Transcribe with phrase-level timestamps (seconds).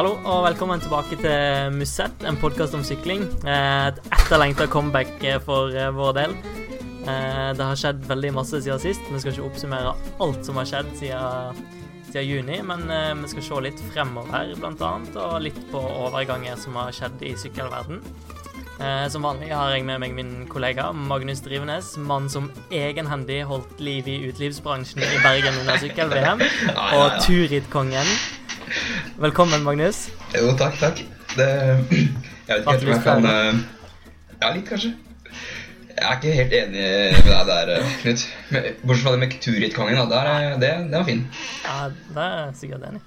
[0.00, 3.26] Hallo og velkommen tilbake til Musett, en podkast om sykling.
[3.44, 6.32] Eh, Et etterlengta comeback eh, for eh, vår del.
[7.04, 9.04] Det har skjedd veldig masse siden sist.
[9.12, 9.92] Vi skal ikke oppsummere
[10.24, 11.60] alt som har skjedd siden,
[12.08, 12.86] siden juni, men
[13.20, 18.00] vi skal se litt fremover, annet, og litt på overganger som har skjedd i sykkelverden.
[19.12, 24.08] Som vanlig har jeg med meg min kollega Magnus Drivenes, mann som egenhendig holdt liv
[24.08, 26.44] i utelivsbransjen i Bergen under sykkel-VM,
[26.96, 28.39] og turrittkongen.
[29.20, 30.08] Velkommen, Magnus.
[30.32, 31.00] Jo, takk, takk.
[31.36, 31.46] Det
[32.48, 33.58] Jeg vet ikke helt om jeg kan eh,
[34.40, 34.94] Ja, litt, kanskje.
[35.90, 36.86] Jeg er ikke helt enig
[37.18, 38.24] med deg der, eh, Knut.
[38.80, 39.36] Bortsett fra det med.
[40.16, 41.20] Er- det, det var fin.
[41.66, 41.76] Ja,
[42.16, 43.02] det er jeg sikkert enig.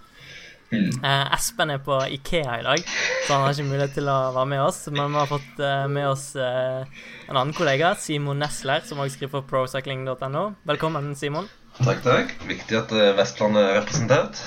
[0.70, 0.94] Mm.
[1.02, 2.86] Eh, Espen er på Ikea i dag,
[3.26, 4.84] så han har ikke mulighet til å være med oss.
[4.94, 9.18] Men vi har fått eh, med oss eh, en annen kollega, Simon Nesler, som også
[9.18, 10.46] skriver på procycling.no.
[10.70, 11.50] Velkommen, Simon.
[11.82, 12.38] Takk, takk.
[12.46, 14.46] Viktig at Vestlandet Vestland er representert.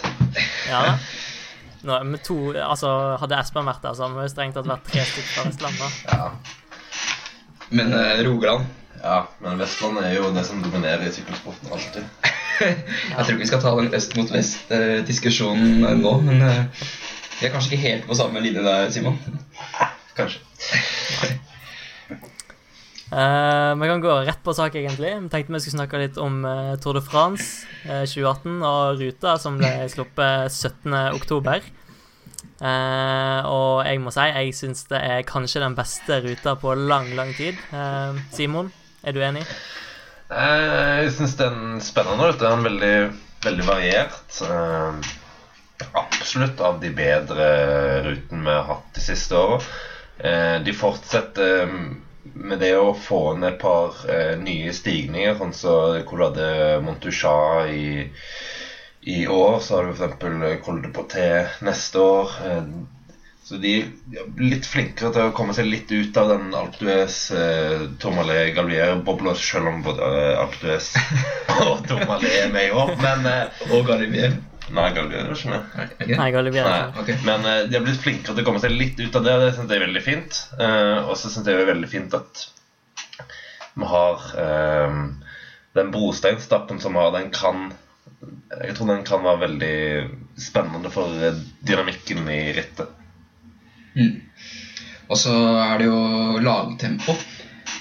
[0.70, 0.98] Ja da.
[1.86, 2.90] Nå, med to, altså,
[3.22, 6.00] hadde Espen vært der, så hadde vi strengt tatt vært tre stykker fra Vestlandet.
[6.10, 6.26] Ja.
[7.76, 8.66] Men eh, Rogaland
[9.02, 12.06] ja, men Vestland er jo det som dominerer i sykkelsporten alltid.
[12.60, 16.86] Jeg tror ikke vi skal ta den øst mot vest-diskusjonen nå, men eh,
[17.36, 19.20] vi er kanskje ikke helt på samme linje der, Simon.
[20.16, 20.40] Kanskje.
[23.12, 25.12] Eh, vi kan gå rett på sak, egentlig.
[25.22, 29.36] Vi tenkte vi skulle snakke litt om uh, Tour de France uh, 2018 og ruta
[29.38, 30.90] som ble sluppet 17.
[31.14, 31.62] oktober.
[32.56, 37.10] Eh, og jeg må si jeg syns det er kanskje den beste ruta på lang,
[37.18, 37.58] lang tid.
[37.72, 38.70] Eh, Simon,
[39.04, 39.44] er du enig?
[40.30, 42.96] Eh, Jeg syns den er spennende Det er er veldig,
[43.44, 44.40] veldig variert.
[44.48, 45.12] Eh,
[45.92, 47.46] Absolutt av de bedre
[48.06, 49.60] rutene vi har hatt de siste åra.
[50.18, 51.76] Eh, De fortsetter eh,
[52.34, 56.48] med det å få ned et par eh, nye stigninger, sånn som hadde
[56.84, 57.86] Montuchat i,
[59.14, 59.58] i år.
[59.60, 60.18] Så har du f.eks.
[60.64, 61.28] Colde Poté Porté
[61.66, 62.36] neste år.
[62.50, 62.62] Eh,
[63.46, 67.18] Så de er litt flinkere til å komme seg litt ut av den Alpe d'Huez,
[67.30, 70.88] eh, Tourmalet, Galvier-bobla, selv om både eh, Alpe d'Huez
[71.68, 72.96] og Tourmalé er med i år.
[73.04, 74.34] Men eh, Og Galibier.
[74.74, 75.94] Nei, Galvier er ikke med.
[76.10, 76.66] Nei, Galibier.
[76.66, 77.02] Nei.
[77.02, 77.20] Okay.
[77.26, 79.44] Men uh, de har blitt flinkere til å komme seg litt ut av det, og
[79.44, 80.40] det synes jeg er veldig fint.
[80.58, 82.46] Uh, og så synes jeg det er veldig fint at
[83.76, 84.94] vi har eh,
[85.72, 87.72] den brosteinstappen som vi har, den kan
[88.50, 89.80] Jeg tror den kan være veldig
[90.40, 92.88] spennende for eh, dynamikken i rittet.
[93.96, 94.22] Mm.
[95.08, 97.12] Og så er det jo lagtempo.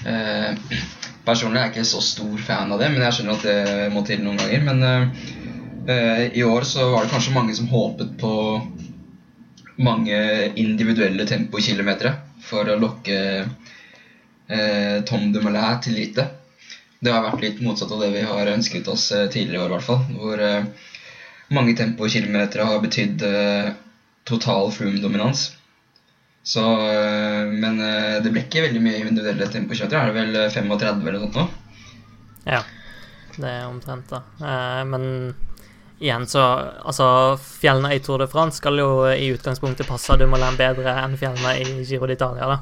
[0.04, 0.76] Eh,
[1.24, 4.04] personlig er jeg ikke så stor fan av det, men jeg skjønner at det må
[4.04, 4.68] til noen ganger.
[4.68, 5.24] Men eh,
[5.86, 8.30] i år så var det kanskje mange som håpet på
[9.76, 10.18] mange
[10.56, 12.12] individuelle tempokilometere
[12.46, 13.18] for å lokke
[14.48, 16.28] eh, Tom Dumoulin til lite.
[16.98, 19.68] Det har vært litt motsatt av det vi har ønsket oss eh, tidligere i år,
[19.68, 20.04] i hvert fall.
[20.16, 20.88] Hvor eh,
[21.56, 23.70] mange tempokilometere har betydd eh,
[24.26, 25.50] total Froome-dominans.
[26.46, 27.80] Så, øh, men
[28.22, 29.98] det ble ikke veldig mye individuelle tempokilometer.
[29.98, 31.46] Er det vel øh, 35 eller noe sånt nå?
[32.46, 32.62] Ja,
[33.36, 34.22] det er omtrent da.
[34.38, 35.08] Eh, men
[35.98, 36.42] igjen så
[36.84, 41.56] Altså, fjellene i Tour de France skal jo i utgangspunktet passe Dumoulin bedre enn fjellene
[41.62, 42.58] i Giro d'Italia, da.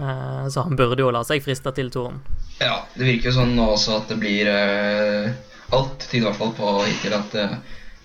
[0.00, 2.20] Eh, så han burde jo la seg friste til Toren.
[2.60, 5.34] Ja, det virker jo sånn nå også at det blir eh,
[5.76, 7.54] Alt tyder i hvert fall på hittil at eh,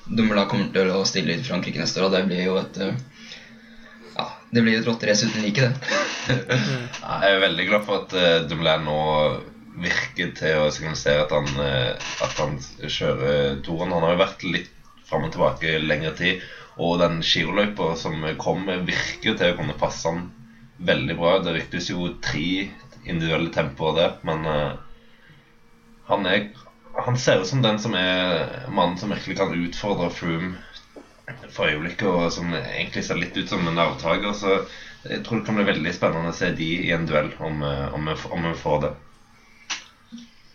[0.08, 2.96] Dumoulin kommer til å stille i Frankrike neste år, og det blir jo et øh,
[4.16, 5.96] Ja, det blir et rotterace uten like, det.
[6.32, 8.98] Ja, Jeg er veldig glad for at uh, Dumoulin nå
[9.80, 13.94] virker til å signalisere at han, eh, at han kjører toren.
[13.96, 14.72] Han har jo vært litt
[15.08, 16.44] fram og tilbake lengre tid.
[16.82, 20.30] Og den giroløypa som kom, virker til å kunne passe han
[20.88, 21.38] veldig bra.
[21.44, 22.72] Det ryktes jo tre
[23.04, 24.78] individuelle tempoer der, men uh,
[26.08, 26.48] han, er,
[27.06, 30.56] han ser ut som den som er mannen som virkelig kan utfordre Froome
[31.50, 34.34] for øyeblikket, og som egentlig ser litt ut som en arvtaker.
[34.38, 34.58] Så
[35.08, 37.88] jeg tror det kan bli veldig spennende å se de i en duell, om, eh,
[37.96, 38.92] om, om vi får det.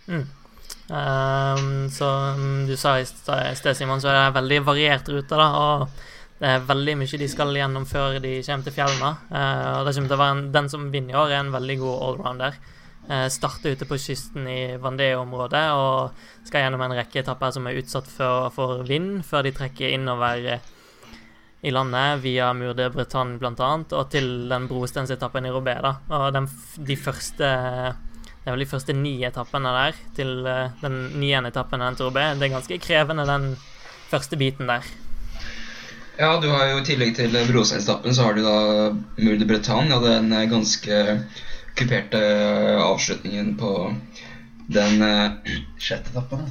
[0.08, 5.48] Ehm, så som du sa i sted, Simon, så er det veldig variert rute, da.
[5.58, 5.88] Og
[6.36, 9.12] det er veldig mye de skal gjennom før de kommer til fjellene.
[9.32, 11.54] Uh, og det kommer til å være en, den som vinner i år, er en
[11.54, 12.58] veldig god allrounder.
[13.06, 16.16] Uh, starter ute på kysten i Vandé-området og
[16.46, 20.48] skal gjennom en rekke etapper som er utsatt for, for vind, før de trekker innover
[20.56, 20.72] eh,
[21.66, 23.70] i landet via Mur de Bretagne bl.a.
[23.78, 25.78] og til den brostensetappen i Robé.
[25.86, 25.94] da.
[26.18, 26.50] Og den,
[26.82, 27.52] de første
[28.46, 32.06] det er vel de første ni etappene der til eh, den niende etappen av til
[32.06, 32.36] Roubaix.
[32.38, 33.46] Det er ganske krevende, den
[34.06, 34.86] første biten der.
[36.14, 39.98] Ja, du har jo i tillegg til brosteinstappen så har du da Mur de Bretagne.
[39.98, 41.00] og den eh, ganske
[41.74, 43.72] kuperte eh, avslutningen på
[44.78, 45.02] den
[45.82, 46.46] Sjette etappen.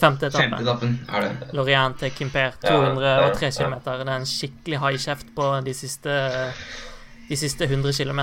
[0.00, 0.56] Femte etappen.
[0.56, 1.52] Femte etappen er det.
[1.60, 3.68] Lorient til Quimper, Ja, ja, 203 ja.
[3.68, 3.76] km.
[3.84, 6.16] Det er en skikkelig high kjeft på de siste,
[7.28, 8.20] de siste 100 km.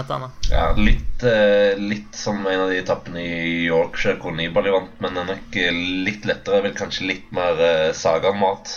[0.50, 5.14] Ja, litt, eh, litt som en av de etappene i Yorkshire hvor Nibali vant, men
[5.18, 5.72] den er nok eh,
[6.08, 6.62] litt lettere.
[6.64, 8.72] Vel kanskje litt mer uh, Saga-mat,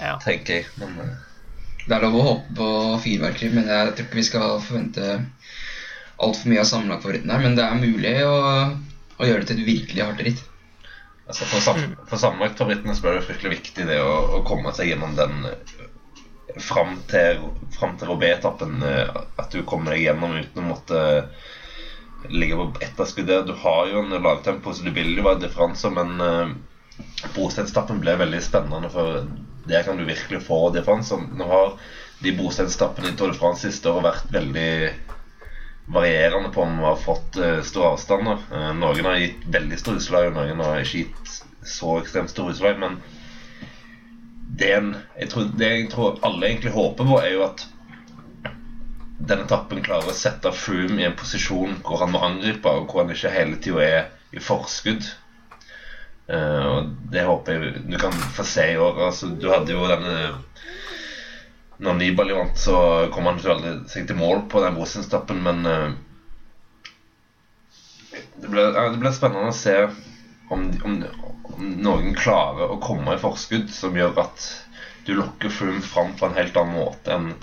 [0.00, 0.16] Ja.
[0.24, 0.66] tenker jeg.
[0.82, 1.12] Men eh,
[1.86, 2.70] Det er lov å håpe på
[3.04, 5.12] fyrverkeri, men jeg tror ikke vi skal forvente
[6.24, 7.44] altfor mye av sammenlagtfavoritten her.
[7.44, 8.34] Men det er mulig å,
[9.20, 10.42] å gjøre det til et virkelig hardt ritt.
[11.28, 15.14] altså for, sam for sammenlagtfavorittene er det fryktelig viktig det å, å komme seg gjennom
[15.16, 15.83] den eh,
[16.60, 17.40] fram til,
[17.78, 18.82] fram til Robé-etappen.
[18.82, 21.00] eh, At du kommer deg gjennom uten å måtte
[22.30, 23.42] ligge på etterskudd der.
[23.48, 26.54] Du har jo en lagtempo, så det vil jo være differanser, men uh,
[27.34, 29.26] Brosteinstappen ble veldig spennende, for
[29.68, 31.20] der kan du virkelig få differanser.
[31.36, 31.74] Nå har
[32.24, 34.70] de brosteinstappene i Tour de France siste år vært veldig
[35.92, 38.40] varierende på om vi har fått uh, store avstander.
[38.52, 41.34] Eh, noen har gitt veldig store utslag, noen har ikke gitt
[41.68, 42.80] så ekstremt store utslag.
[42.80, 42.96] Men
[44.58, 47.64] det, en, jeg tror, det jeg tror alle egentlig håper på, er jo at
[49.24, 53.04] denne etappen klarer å sette Froome i en posisjon hvor han må angripe, og hvor
[53.04, 55.06] han ikke hele tida er i forskudd.
[56.24, 59.00] Uh, og det håper jeg du kan få se i år.
[59.08, 60.38] Altså, du hadde jo denne
[61.84, 62.76] Når Nibali vant, så
[63.12, 65.96] kom han ikke aldri seg til mål på den brosteinstappen, men uh,
[68.14, 69.74] det, ble, ja, det ble spennende å se
[70.54, 71.00] om, om
[71.58, 74.46] noen klarer å komme i forskudd som gjør at
[75.04, 77.34] du lokker Froome fram på en helt annen måte enn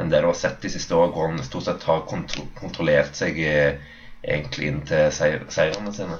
[0.00, 3.16] enn det du har sett de siste årene, hvor han stort sett har kontro kontrollert
[3.18, 6.18] seg egentlig inn til seier, seirene sine.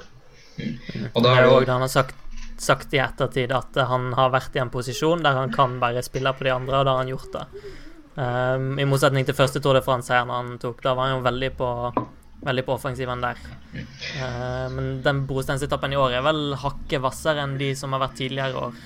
[1.13, 2.15] Og da Det er det det han har sagt,
[2.61, 6.33] sagt i ettertid, at han har vært i en posisjon der han kan bare spille
[6.33, 7.45] på de andre, og da har han gjort det.
[8.11, 11.51] Um, I motsetning til første Tour de France-seieren han tok, da var han jo veldig
[11.57, 11.69] på,
[12.45, 13.37] veldig på offensiven der.
[13.73, 18.17] Uh, men den brosteinsetappen i år er vel hakket hvassere enn de som har vært
[18.21, 18.81] tidligere år.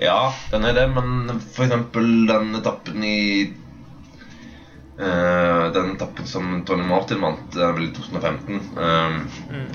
[0.00, 3.18] Ja, den er det, men for eksempel den etappen i
[4.98, 9.20] uh, Den etappen som Tony Martin vant, er vel i 2015 Uh,
[9.54, 9.68] Mm.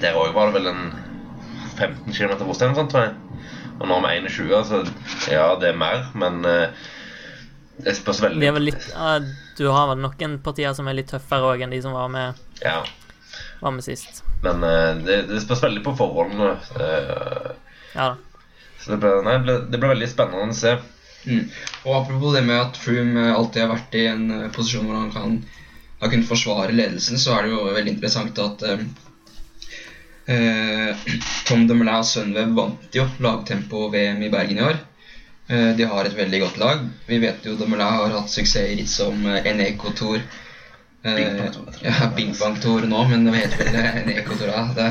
[0.00, 0.82] Der òg var det vel en
[1.76, 3.14] 15 km brostein, sånn, tror jeg.
[3.80, 4.82] Og nå med 21, så
[5.32, 6.68] ja, det er mer, men uh,
[7.84, 8.86] det spørs veldig det litt
[9.58, 12.45] Du har vel noen partier som er litt tøffere òg enn de som var med,
[12.62, 12.80] Ja,
[13.60, 14.22] var med sist.
[14.44, 16.54] men uh, det, det spørs veldig på forholdene.
[16.76, 17.54] Uh,
[17.96, 18.16] Ja da.
[18.80, 20.76] så det ble, nei, ble, det ble veldig spennende å se.
[21.26, 21.46] Mm.
[21.84, 25.14] Og apropos det med at Froome alltid har vært i en eh, posisjon hvor han
[25.14, 25.38] kan
[26.00, 28.84] har kunnet forsvare ledelsen, så er det jo veldig interessant at eh,
[30.34, 31.06] eh,
[31.48, 34.82] Tom Dumoulin og Sunweb vant jo lagtempo-VM i Bergen i år.
[35.46, 36.80] Uh, de har et veldig godt lag.
[37.06, 40.18] Vi vet jo Dumoulin har hatt suksess i ritt som eh, Eneco Tour.
[41.06, 41.66] Eh, Bing Bang Tour.
[41.86, 44.50] ja, Bing Bang Tour nå, men det heter vel Eneco Tour.
[44.50, 44.88] Ja, det.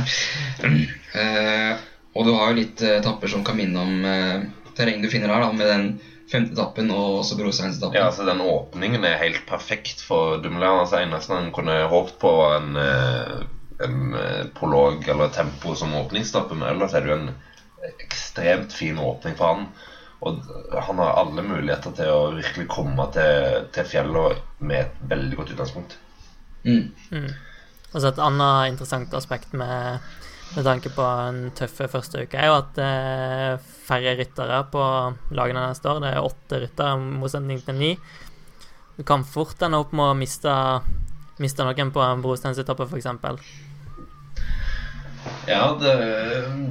[1.15, 1.85] Eh,
[2.15, 4.45] og du har jo litt eh, etapper som kan minne om eh,
[4.77, 5.87] terreng du finner her, da, med den
[6.31, 7.99] femte etappen og også brosteinsetappen.
[7.99, 10.81] Ja, altså Den åpningen er helt perfekt for Dumoulin.
[10.85, 13.35] Altså, eneste han kunne håpet på, en, eh,
[13.85, 17.35] en eh, prolog eller tempo som åpningsetappe, men ellers er det jo en
[17.99, 19.67] ekstremt fin åpning for han.
[20.25, 20.39] Og
[20.87, 25.51] han har alle muligheter til å virkelig komme til, til fjellet med et veldig godt
[25.53, 25.99] utgangspunkt.
[26.65, 26.91] Mm.
[27.11, 27.29] Mm.
[27.93, 30.01] Og så et annet interessant aspekt med,
[30.55, 34.83] med tanke på en tøffe første uke, er jo at det er færre ryttere på
[35.37, 36.01] lagene neste år.
[36.03, 37.93] Det er åtte ryttere i motsetning til ni.
[38.97, 40.51] Du kan fort ende opp med å miste,
[41.43, 43.07] miste noen på en brosteinsetappe, f.eks.
[45.49, 45.93] Ja, det,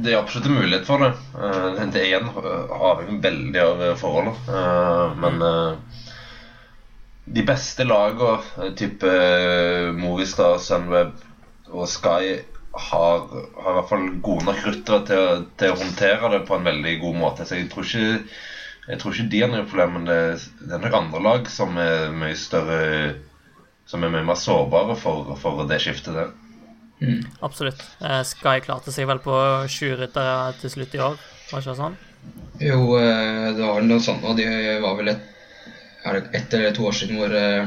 [0.02, 1.12] det er absolutt en mulighet for det.
[1.34, 4.48] Eh, Det er igjen avhengig veldig av forholdet.
[4.50, 6.03] Eh, Men eh,
[7.34, 11.14] de beste lagene, eh, type eh, Movistar, Sunweb
[11.72, 12.38] og Sky,
[12.74, 13.26] har,
[13.62, 16.94] har i hvert fall gode nok ryttere til, til å håndtere det på en veldig
[17.02, 17.46] god måte.
[17.46, 18.38] Så jeg tror ikke,
[18.88, 20.18] jeg tror ikke de har noe problem, men det,
[20.62, 22.80] det er nok andre lag som er mye større
[23.84, 26.30] Som er mye mer sårbare for, for det skiftet der.
[27.02, 27.20] Mm.
[27.44, 27.82] Absolutt.
[28.00, 29.34] Eh, Sky klarte seg vel på
[29.68, 31.18] sju ryttere til slutt i år,
[31.50, 31.98] var det ikke sånn?
[32.62, 34.46] Jo, det var vel noe sånt, og de
[34.80, 35.33] var vel et,
[36.04, 37.66] er det ett eller to år siden hvor eh,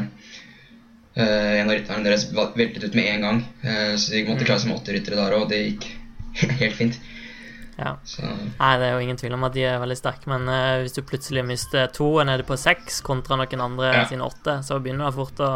[1.17, 3.43] eh, en av rytterne deres veltet ut med en gang.
[3.63, 5.87] Eh, så de måtte klare seg med åtte ryttere der òg, og det gikk
[6.63, 6.99] helt fint.
[7.77, 7.91] Ja.
[8.09, 10.79] Så Nei, det er jo ingen tvil om at de er veldig sterke, men uh,
[10.81, 14.05] hvis du plutselig mister to og er nede på seks kontra noen andre Ja.
[14.09, 15.51] sine åtte, så begynner det fort å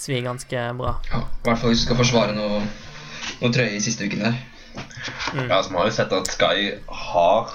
[0.00, 0.94] svi ganske bra.
[1.10, 2.62] ja, i hvert fall hvis du skal forsvare noe,
[3.42, 4.38] noe trøye i siste uken der.
[5.36, 7.52] Ja, altså, Vi har jo sett at Sky har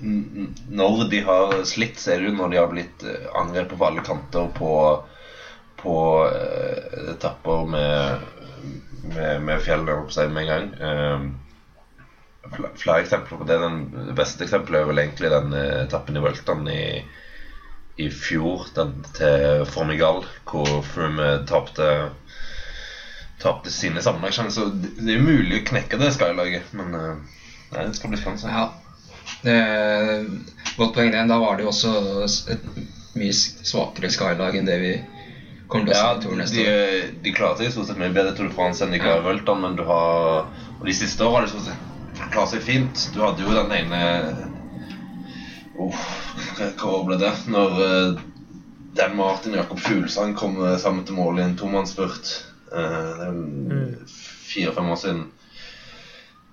[0.00, 3.86] Når de har slitt, så er det jo når de har blitt eh, angrepet på
[3.88, 4.72] alle kanter på,
[5.80, 8.26] på uh, etapper med,
[9.14, 10.68] med, med fjellene opp seg med en gang.
[10.88, 13.58] Eh, flere eksempler på det.
[13.62, 16.82] Den beste eksempelet er vel egentlig den etappen i Vøltan i,
[17.98, 21.90] i fjor, den til Formigal, hvor Froome tapte
[23.38, 24.72] Tapte sine sammenlagssjanser.
[24.96, 28.50] Det er jo mulig å knekke det skylaget, men nei, det skal bli spennende.
[28.50, 28.87] Ja.
[29.44, 30.24] Er
[30.78, 31.22] Godt poeng, det.
[31.28, 31.92] Da var det jo også
[32.54, 32.64] et
[33.18, 34.92] mye svakere skylag enn det vi
[35.68, 37.10] kommer til å se Ja, i Tour de, neste år.
[37.24, 39.74] de klarer seg stort sett mye bedre Tour de France enn de klarer Vueltaen, men
[39.78, 40.46] du har
[40.78, 43.08] Og de siste årene har de stort sett klart seg fint.
[43.14, 43.98] Du hadde jo den ene
[45.78, 45.94] oh,
[46.58, 47.32] Hva år ble det?
[47.50, 48.22] Når eh,
[48.98, 52.32] Dan Martin Jakob Fuglesang kom eh, sammen til mål i en tomannsspurt.
[52.68, 53.94] Uh, Mm.
[54.48, 55.22] fire-fem år siden.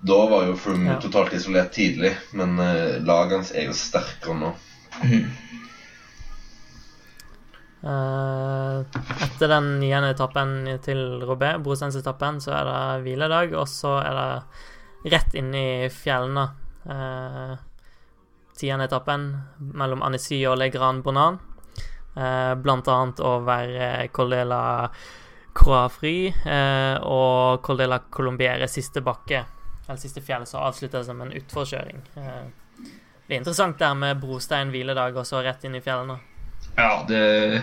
[0.06, 1.00] Da var jo Froome Ja.
[1.00, 4.54] totalt isolert tidlig, men uh, laget hans er jo sterkere nå.
[5.02, 5.26] Mm.
[7.86, 8.82] Uh,
[9.22, 15.12] etter den niende etappen til Robé, Brosens-etappen, så er det hviledag, og så er det
[15.12, 16.48] rett inn i fjellene.
[16.82, 17.54] Uh,
[18.58, 19.28] tiende etappen
[19.76, 21.38] mellom Annecy og Le Grand Bonan.
[22.16, 23.70] Uh, blant annet over
[24.16, 24.64] Col de la
[25.56, 29.40] Croix Fry eh, og Col de la Colombiere, siste bakke,
[29.86, 32.00] eller siste fjell, avslutta det som en utforkjøring.
[32.16, 32.46] Eh,
[33.26, 36.18] det er interessant der med brostein hviledag, og så rett inn i fjellene.
[36.76, 37.62] Ja, det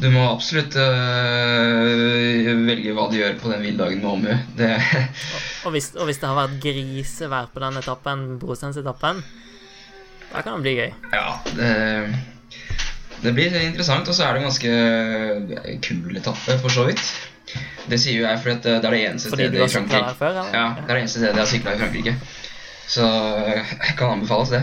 [0.00, 4.36] Du må absolutt øh, velge hva du gjør på den hviledagen med omhu.
[4.56, 4.70] Det
[5.66, 9.20] Og hvis, og hvis det har vært grisevær på den etappen, Brosteinsetappen,
[10.30, 10.94] da kan det bli gøy.
[11.12, 11.70] Ja, det
[13.20, 17.02] det blir interessant, og så er det en ganske kul etappe, for så vidt.
[17.90, 20.28] Det sier jo jeg, for at det er det eneste Fordi stedet i Frankrike før?
[20.28, 20.52] Eller?
[20.54, 22.14] Ja, det er det eneste stedet jeg har sykla i Frankrike.
[22.90, 23.06] Så
[23.46, 24.62] jeg kan anbefales det.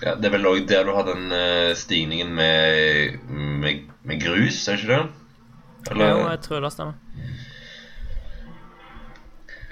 [0.00, 4.62] Ja, det er vel òg der du har den eh, stigningen med, med, med grus,
[4.68, 5.02] er det ikke det?
[5.96, 6.94] Jo, jeg tror det stemmer.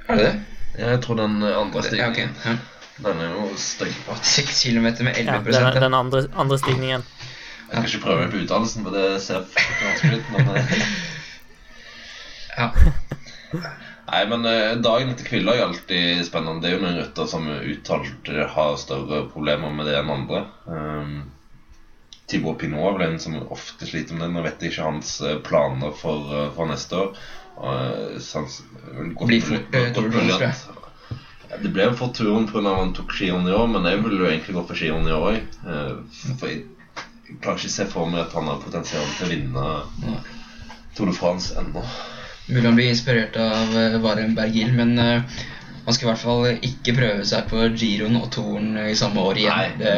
[0.09, 0.35] Er det det?
[0.79, 2.57] Ja, jeg tror den andre Ja, stigningen Ja.
[2.99, 3.95] Den er jo stygg.
[4.23, 7.05] Seks kilometer med 11 Ja, den, den andre, andre stigningen.
[7.69, 9.45] Jeg kan ikke prøve meg på utdannelsen, for det ser
[9.85, 10.31] vanskelig ut.
[10.33, 10.73] Men, eh,
[12.59, 12.71] ja.
[14.13, 16.63] nei, men eh, dagen etter Kvilla er alltid spennende.
[16.63, 20.45] Det er jo noen rytter som uttalt har større problemer med det enn andre.
[20.67, 21.19] Um,
[22.29, 24.33] Thibaut Pinot er vel en som ofte sliter med det.
[24.35, 27.23] Nå vet jeg ikke hans eh, planer for, eh, for neste år.
[27.59, 28.61] Uh, sans,
[29.19, 29.73] godt Blir fort,
[31.49, 32.75] Det ble for turen pga.
[32.77, 35.31] han tok skirenn i år, men jeg ville jo egentlig gått for skirenn i år
[35.31, 35.57] òg.
[36.39, 36.67] For jeg,
[37.41, 40.21] klarer ikke se for meg at han har potensial til å vinne.
[40.97, 41.83] Tour de France ennå.
[42.49, 44.95] Mulig han blir inspirert av Varem Varen Bergil, men
[45.89, 49.39] man skal i hvert fall ikke prøve seg på Giroen og Toren i samme år
[49.41, 49.53] igjen.
[49.57, 49.93] Nei, det,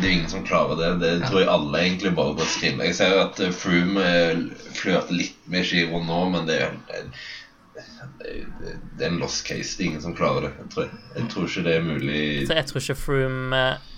[0.00, 0.88] det er jo ingen som klarer det.
[1.00, 2.84] Det tror jeg alle egentlig bare bør skrive.
[2.90, 4.42] Jeg ser jo at eh, Froome eh,
[4.76, 6.74] flørter litt med giroen nå, men det er,
[8.20, 9.76] det, det er en lost case.
[9.78, 10.52] Det er ingen som klarer det.
[10.60, 13.88] Jeg tror, jeg tror ikke det er mulig Så jeg tror ikke Froome eh,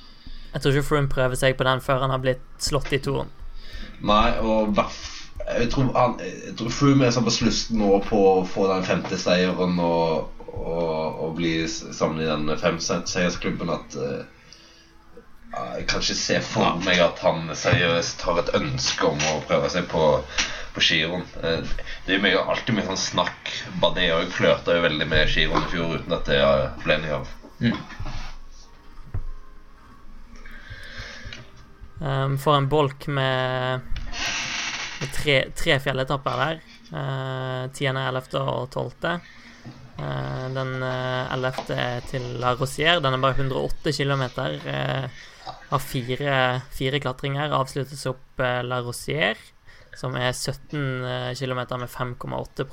[0.52, 3.35] Jeg tror ikke Froome prøver seg på den før han har blitt slått i toren.
[4.02, 5.12] Nei, og hverf-
[5.47, 9.19] jeg tror, han, jeg tror Froome er såpass lysten nå på å få den femte
[9.21, 14.23] seieren og, og, og bli sammen i den femseiersklubben at uh,
[15.77, 19.69] jeg kan ikke se for meg at han seriøst har et ønske om å prøve
[19.73, 20.07] seg på,
[20.77, 21.27] på giroen.
[21.43, 21.61] Uh,
[22.07, 23.55] Det er jo mye, alltid mye sånn snakk.
[23.83, 26.43] Bardet òg flørta jo veldig med giroen i fjor uten at det
[26.87, 27.39] ble noe av.
[27.63, 27.79] Mm.
[32.03, 33.92] Um, for en bolk med
[35.11, 36.61] tre, tre fjelletapper der.
[36.92, 38.42] Uh, 10., 11.
[38.42, 38.92] og 12.
[40.02, 41.64] Uh, den uh, 11.
[41.76, 43.00] er til La Rosière.
[43.02, 44.25] Den er bare 108 km.
[45.71, 46.37] har fire,
[46.73, 47.52] fire klatringer.
[47.52, 49.38] Avsluttes opp uh, La Rosière,
[49.97, 52.64] som er 17 km med 5,8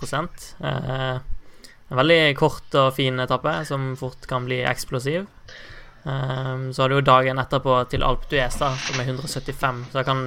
[0.64, 1.20] uh,
[1.90, 5.26] En veldig kort og fin etappe som fort kan bli eksplosiv.
[6.00, 10.08] Så har du jo dagen etterpå til Alp d'Huez, da, som er 175, så jeg
[10.08, 10.22] kan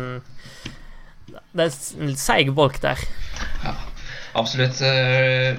[1.52, 1.74] Det er
[2.06, 3.00] en seig bolk der.
[4.34, 4.80] Absolutt.
[4.80, 5.56] eh,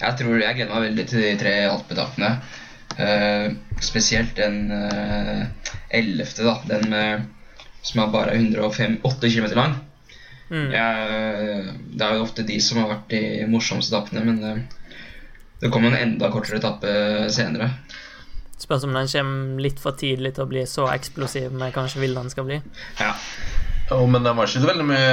[0.00, 2.30] Jeg tror jeg gleder meg veldig til de tre alpetappene.
[2.98, 5.44] Eh, spesielt den eh,
[5.94, 6.56] ellevte, da.
[6.66, 7.28] Den med,
[7.86, 9.76] som er bare 108 km lang.
[10.50, 10.70] Mm.
[10.72, 14.66] Jeg, det er jo ofte de som har vært de morsomste etappene, men
[15.60, 16.90] det kommer en enda kortere etappe
[17.34, 17.70] senere.
[18.58, 22.16] Spørs om den kommer litt for tidlig til å bli så eksplosiv med kanskje vil
[22.18, 22.58] den skal bli.
[22.98, 23.12] Ja.
[23.88, 25.12] Jo, men den var ikke så veldig mye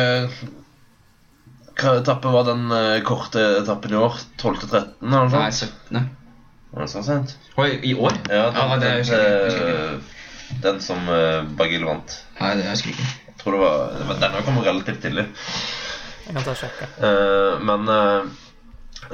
[1.79, 4.19] Hva etappe var den eh, korte etappen i år?
[4.41, 4.75] 12.-13?
[5.01, 5.79] eller noe Nei, sånt?
[5.91, 6.09] 17.
[6.75, 7.37] Var det så sent?
[7.61, 8.17] Oi, i år?
[8.27, 12.17] Ja, den, Ja, det den, husker jeg ikke, husker eh, den som uh, Bagil vant.
[12.39, 13.11] Nei, det husker jeg ikke.
[13.29, 15.25] Jeg tror det var, det var Den kom relativt tidlig.
[16.25, 16.87] Jeg kan ta og sjekke.
[17.05, 18.29] Eh, men eh,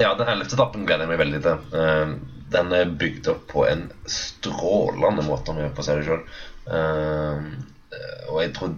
[0.00, 1.66] ja, den ellevte etappen gleder jeg meg veldig til.
[1.76, 2.14] Eh,
[2.52, 6.24] den er bygd opp på en strålende måte, om jeg får si det sjøl.
[8.32, 8.74] og jeg tror,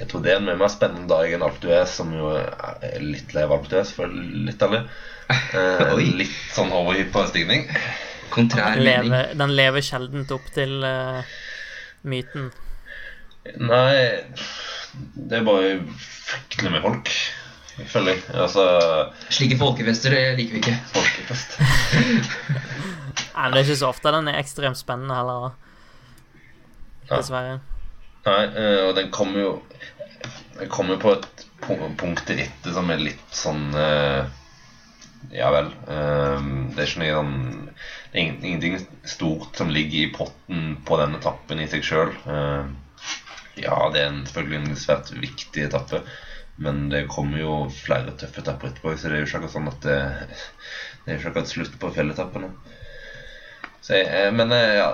[0.00, 2.32] jeg tror det er en mye mer spennende dag enn alt du er, som jo
[2.32, 4.84] er litt lei av du er, for litt ærlig.
[5.30, 7.68] Eh, litt sånn overhypp på stigning.
[8.34, 9.36] Kontrær Den mening.
[9.38, 11.22] den lever sjeldent opp til uh,
[12.02, 12.48] myten.
[13.62, 13.94] Nei,
[15.14, 15.70] det er bare
[16.02, 17.12] fryktelig med folk,
[17.92, 18.26] føler jeg.
[18.42, 18.66] Altså
[19.30, 20.76] Slike folkefester det liker vi ikke.
[20.98, 21.58] Folkefest.
[23.30, 25.52] Nei, men det er ikke så ofte den er ekstremt spennende heller, da.
[27.10, 27.22] Ja.
[28.26, 29.52] Nei, eh, og den kommer jo
[30.58, 34.28] Den kommer på et punkt punkt etter som er litt sånn eh,
[35.36, 35.70] Ja vel.
[35.88, 37.34] eh, Det er ikke noe sånn
[38.12, 42.10] Det er ingenting stort som ligger i potten på den etappen i seg sjøl.
[43.60, 46.00] Ja, det er selvfølgelig en svært viktig etappe,
[46.64, 49.70] men det kommer jo flere tøffe etapper etterpå, så det er jo ikke akkurat sånn
[49.70, 49.96] at det,
[51.04, 52.50] det er jo ikke akkurat slutt på fjelletappene.
[53.84, 54.00] Så
[54.36, 54.88] men ja,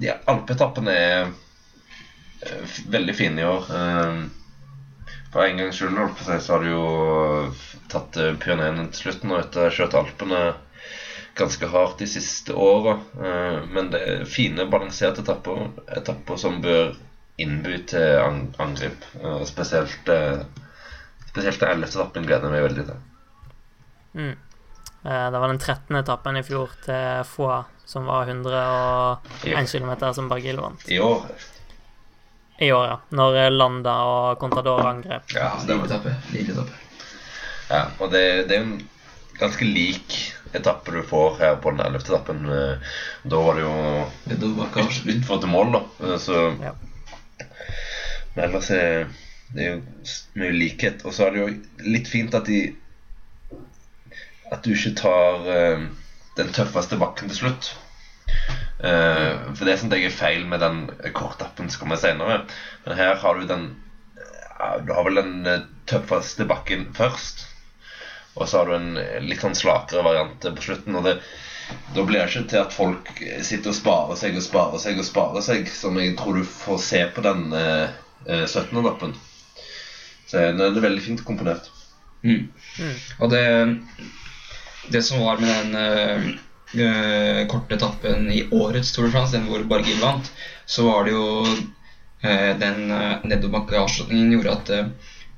[0.00, 1.28] de alpeetappene er
[2.92, 3.70] veldig fine i år.
[3.80, 4.26] Eh,
[5.32, 6.84] For en gangs skyld så har du jo
[7.92, 10.44] tatt pioneren til slutten og etter kjørt Alpene
[11.36, 12.96] ganske hardt de siste åra.
[13.20, 16.94] Eh, Men det er fine, balanserte etapper, etapper som bør
[17.38, 18.20] innby til
[18.58, 19.04] angrip.
[19.44, 20.44] spesielt eh,
[21.28, 21.88] Spesielt den 11.
[21.92, 23.00] etappen gleder jeg meg veldig til.
[24.14, 24.36] Mm.
[25.04, 25.96] Eh, Det var den 13.
[25.96, 30.88] etappen i fjor til Foix, som var 101 km som Bargil vant.
[30.88, 31.26] I år
[32.58, 32.96] I år, ja.
[33.18, 35.32] Når eh, Landa og Contador angrep.
[35.34, 36.14] Ja, det var etappe.
[36.32, 36.78] Nydelig etappe.
[37.68, 38.88] Ja, og det, det er jo en
[39.36, 40.16] ganske lik
[40.56, 42.00] etappe du får her på den 11.
[42.06, 42.44] etappen.
[42.48, 42.96] Eh,
[43.28, 43.74] Da var det jo
[44.40, 45.84] Da var kanskje litt for til mål, da.
[46.06, 46.72] Eh, Så Ja.
[48.36, 49.06] Men ellers er
[49.54, 49.82] det er jo
[50.40, 51.04] mye likhet.
[51.04, 51.52] Og så er det jo
[51.92, 52.74] litt fint at de
[54.52, 55.46] At du ikke tar
[56.36, 57.70] den tøffeste bakken til slutt.
[58.78, 60.84] Eh, for det syns jeg er feil med den
[61.16, 62.42] kortappen som kommer senere.
[62.84, 63.66] Men her har du den
[64.60, 67.46] uh, Du har vel den eh, tøffeste bakken først.
[68.36, 70.98] Og så har du en litt sånn slakere variant på slutten.
[70.98, 71.16] Og det,
[71.96, 75.08] da blir det ikke til at folk sitter og sparer seg og sparer seg og
[75.08, 77.88] sparer seg, som jeg tror du får se på den uh,
[78.28, 78.76] eh, 17.
[78.82, 79.16] etappen.
[80.26, 81.70] Så den er veldig fint komponert.
[82.26, 82.48] Mm.
[82.82, 82.94] Mm.
[83.22, 83.44] Og det,
[84.92, 86.36] det som var med den
[86.82, 90.32] øh, korte etappen i årets Tour de France, den hvor Bargil vant,
[90.66, 94.70] så var det jo øh, den uh, nedoverbakke-avslutningen gjorde at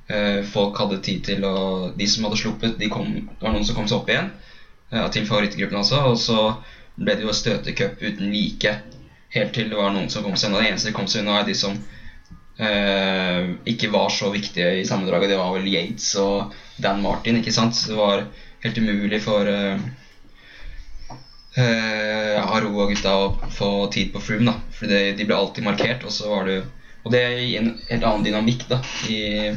[0.09, 1.55] øh, folk hadde tid til å
[1.97, 4.31] De som hadde sluppet, de kom, det var noen som kom seg opp igjen,
[4.93, 6.39] øh, til favorittgruppen også, og så
[6.99, 8.75] ble det jo støtecup uten like.
[9.35, 10.63] Helt til det var noen som kom seg unna.
[10.63, 11.77] Det eneste som kom seg unna, er de som
[12.59, 15.31] eh, ikke var så viktige i sammendraget.
[15.31, 17.77] Det var vel Yates og Dan Martin, ikke sant?
[17.77, 18.25] Så det var
[18.65, 19.47] helt umulig for
[21.59, 24.75] uh, Aro og gutta å få tid på Froome, da.
[24.75, 26.61] For det, de ble alltid markert, og så var det
[27.05, 29.53] Og det gir en helt annen dynamikk, da, i,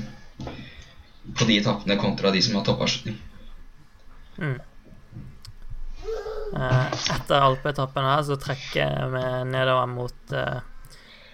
[1.35, 3.17] på de etappene kontra de som har toppavslutning.
[4.39, 4.61] Mm.
[6.57, 6.87] Eh,
[7.17, 10.61] Etter alpeetappen her så trekker vi nedover mot, uh,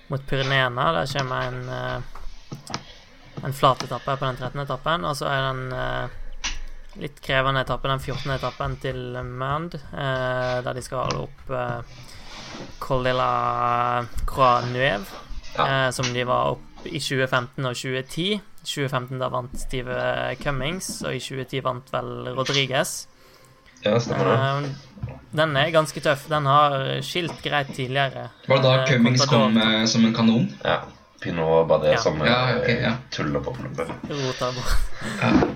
[0.09, 0.88] mot Pyreneene.
[0.96, 2.78] Der kommer en, uh,
[3.44, 4.61] en flat etappe på den 13.
[4.61, 6.16] etappen, og så er det en eh,
[6.98, 8.32] litt krevende etappe, den 14.
[8.34, 11.98] etappen til Mand, eh, der de skal holde opp eh,
[12.82, 15.04] Colilla de la Croix Nueve,
[15.58, 18.40] eh, som de var opp i 2015 og 2010.
[18.68, 19.94] 2015 da vant Steve
[20.42, 23.06] Cummings, og i 2010 vant vel Rodriguez.
[23.84, 24.37] Ja, stemmer det.
[24.37, 26.26] Eh, den er ganske tøff.
[26.28, 28.28] Den har skilt greit tidligere.
[28.48, 30.48] Var det da Eh, Cummings kom eh, som en kanon?
[30.64, 30.82] Ja.
[31.20, 31.98] Pinot var det Ja.
[31.98, 32.88] som Ja, okay, ja.
[32.92, 33.88] eh, tuller på klubbet.
[34.11, 34.76] Rota bort.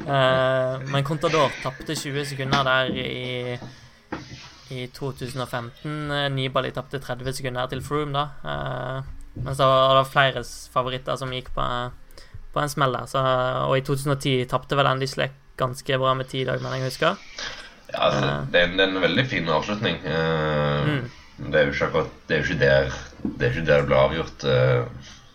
[0.08, 3.58] Eh, men Contador tapte 20 sekunder der i,
[4.70, 6.10] i 2015.
[6.10, 8.24] Eh, Nibali tapte 30 sekunder til Froome, da.
[8.42, 9.02] Uh,
[9.44, 10.42] men så var det flere
[10.74, 11.64] favoritter som gikk på,
[12.52, 13.06] på en smell der.
[13.08, 13.22] Så,
[13.68, 17.16] og i 2010 tapte vel Andy Sleck ganske bra med tid òg, men jeg husker.
[17.92, 18.36] Ja, altså, Ja.
[18.50, 19.98] det, er, en- det er en veldig fin avslutning.
[20.04, 20.86] Eh,
[21.42, 21.50] Mm.
[21.52, 22.90] Det er jo ikke akkurat Det er jo ikke der
[23.38, 24.84] det, er ikke der det ble avgjort, eh,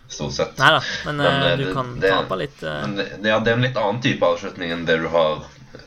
[0.08, 0.58] stort sett.
[0.58, 2.62] Nei da, men, Men, eh, eh, du det- kan det- tape litt.
[2.62, 5.44] eh, Men ja, det er en litt annen type avslutning enn det du har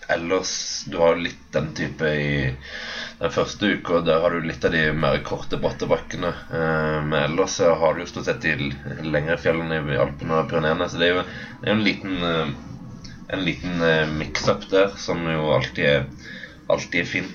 [0.09, 0.83] ellers.
[0.87, 2.55] Du har litt den type i
[3.19, 6.33] den første uka, der har du litt av de mer korte, bratte bakkene.
[6.53, 8.55] Eh, men ellers så har du jo stort sett de
[9.03, 12.55] lengre fjellene i Alpene og Pyreneene, så det er jo det er jo en liten
[13.31, 16.05] en liten mix-up der som jo alltid er,
[16.69, 17.29] alltid er fin,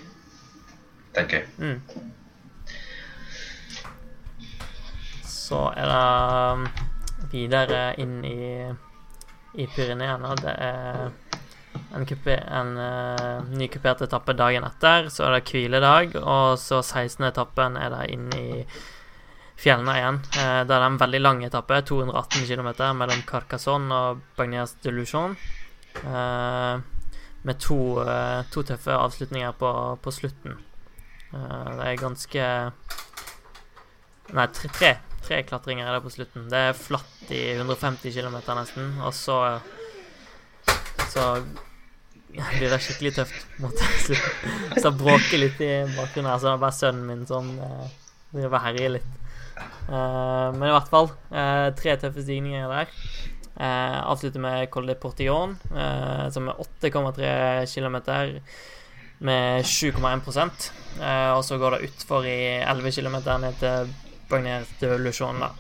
[1.15, 1.47] tenker jeg.
[1.59, 1.81] Mm.
[5.47, 6.01] Så er det
[6.59, 6.67] um,
[7.31, 8.67] videre inn i,
[9.55, 10.33] i Pyreneene.
[10.41, 11.05] Det er
[11.95, 15.11] en, kupe, en uh, nykupert etappe dagen etter.
[15.13, 17.29] Så er det hviledag, og så 16.
[17.31, 18.49] etappen er det inn i
[19.61, 20.21] fjellene igjen.
[20.35, 25.39] Uh, det er en veldig lang etappe, 218 km mellom Carcassonne og Bagnes de Luchon.
[26.03, 26.83] Uh,
[27.47, 27.79] med to,
[28.51, 29.71] to, tøffe avslutninger på,
[30.03, 30.57] på slutten.
[31.31, 32.47] det er ganske
[34.35, 34.89] Nei, tre, tre,
[35.27, 36.49] tre klatringer er det på slutten.
[36.53, 39.59] Det er flatt i 150 km nesten, og så
[41.07, 41.23] Så
[42.37, 44.57] blir det skikkelig tøft mot slutten.
[44.77, 47.87] Så det bråker litt i bakgrunnen her, så det er bare sønnen min som uh,
[48.35, 49.13] driver og herjer litt.
[49.89, 52.93] Uh, men i hvert fall, uh, tre tøffe stigninger der.
[53.57, 57.31] Uh, avslutter med Col de Portillon, uh, som er 8,3
[57.73, 57.97] km
[59.25, 60.67] med 7,1
[61.01, 63.95] uh, Og så går det utfor i 11 km ned til
[64.29, 65.51] De Luchon, da.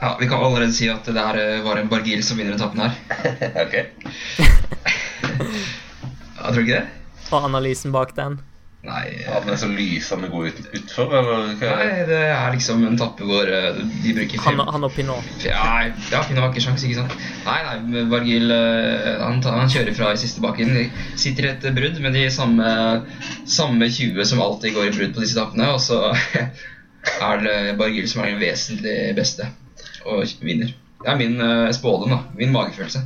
[0.00, 2.80] Ja, Vi kan allerede si at det der eh, var en Bargil som vinner etappen
[2.80, 2.96] her.
[3.64, 3.74] ok.
[6.38, 6.86] ja, tror du ikke det?
[7.30, 8.40] Og analysen bak den?
[8.82, 11.52] Nei ja, Den er så lysende god ut, utfor, eller?
[11.60, 15.28] Nei, det er liksom en tappe hvor eh, de bruker film Han, han og Pinot?
[15.46, 17.14] Ja, ja Pinot har ikke sjans, ikke sant?
[17.46, 20.74] Nei, nei, Bargil eh, han, han, kjører fra i siste bakken.
[20.74, 22.74] De sitter i et brudd med de samme,
[23.46, 26.02] samme 20 som alltid går i brudd på disse etappene, og så
[27.02, 29.48] er det Bargil som er den vesentlig beste
[30.06, 30.72] og vinner.
[31.02, 32.20] Det er min uh, spådom, da.
[32.38, 33.02] Min magefølelse.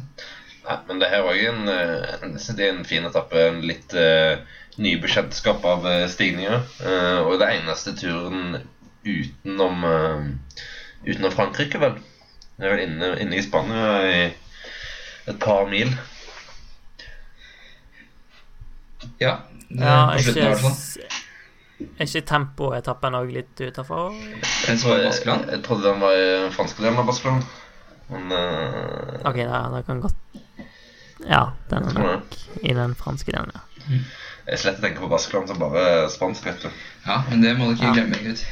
[0.66, 3.40] Nei, men det her var jo en, Det en, en fin etappe.
[3.40, 4.36] En litt uh,
[4.82, 6.64] ny bekjentskap av stigninger.
[6.82, 8.58] Uh, og det eneste turen
[9.06, 10.60] utenom, uh,
[11.06, 11.96] utenom Frankrike, vel.
[12.56, 14.20] Det er vel inne, inne, i Spania i
[15.28, 15.90] et par mil.
[19.20, 19.38] Ja.
[19.68, 19.98] ja
[20.60, 20.72] på
[21.76, 24.14] Er ikke tempoetappen òg litt utafor?
[24.16, 25.50] Jeg, Baskeland?
[25.52, 27.44] Jeg trodde den var i den franske delen av Baskeland.
[28.08, 29.16] Men uh...
[29.28, 30.38] OK, da, da kan godt
[31.26, 33.64] Ja, den er nok i den franske delen, ja.
[33.90, 34.06] Mm.
[34.46, 36.68] Jeg slett tenker på Baskeland som bare spansk, vet du.
[37.04, 37.94] Ja, men det må du ikke ja.
[37.98, 38.44] glemme, Ingrid.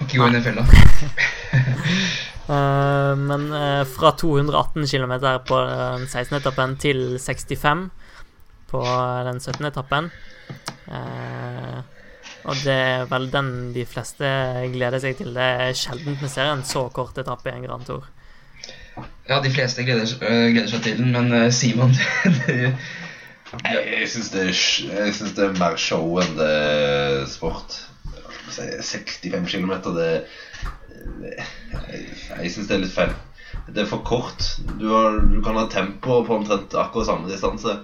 [0.00, 0.64] Ikke gå inn i fella.
[2.48, 5.14] uh, men uh, fra 218 km
[5.46, 6.38] på den 16.
[6.40, 7.90] etappen til 65
[8.72, 8.82] på
[9.28, 9.68] den 17.
[9.68, 10.08] etappen
[10.88, 11.84] uh,
[12.46, 14.28] og det er vel den de fleste
[14.74, 15.32] gleder seg til.
[15.34, 18.06] Det er sjelden vi ser en så kort etappe i en Grand Tour.
[19.28, 21.92] Ja, de fleste gleder, uh, gleder seg til den, men uh, Simon
[23.66, 27.76] Jeg syns det, det, er mer show enn det er sport.
[28.56, 30.10] 65 km, det,
[31.22, 33.14] det Jeg syns det er litt feil.
[33.66, 34.48] Det er for kort.
[34.80, 37.78] Du, har, du kan ha tempo på omtrent akkurat samme distanse.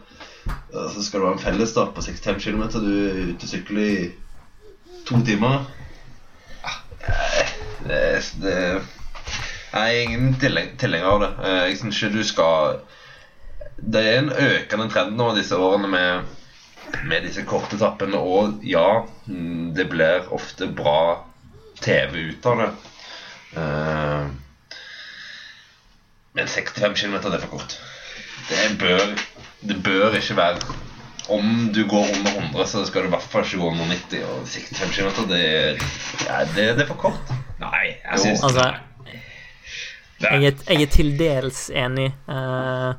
[0.72, 2.66] Så skal du ha en fellesstart på 65 km.
[2.74, 3.96] Du er ute og sykler i
[5.12, 5.64] to timer.
[7.86, 8.82] Det, det
[9.72, 11.30] Jeg er ingen tilhenger av det.
[11.42, 12.78] Eh, jeg syns ikke du skal
[13.76, 16.36] Det er en økende trend nå disse årene med,
[17.08, 21.24] med disse korte etappene, og ja, det blir ofte bra
[21.82, 22.70] TV ut av det.
[23.58, 24.30] Eh,
[26.32, 27.76] men 65 km er for kort.
[28.48, 29.02] Det bør,
[29.60, 30.78] det bør ikke være
[31.28, 34.24] om du går under 100, så skal du i hvert fall ikke gå under 90.
[34.26, 35.42] Og 65 km, det,
[36.26, 37.34] ja, det, det, er for kort.
[37.62, 38.68] Nei, jeg syns altså,
[40.22, 42.10] jeg, jeg er til dels enig.
[42.26, 42.94] Uh,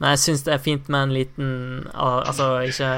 [0.00, 1.46] men jeg syns det er fint med en liten
[1.96, 2.90] Altså ikke,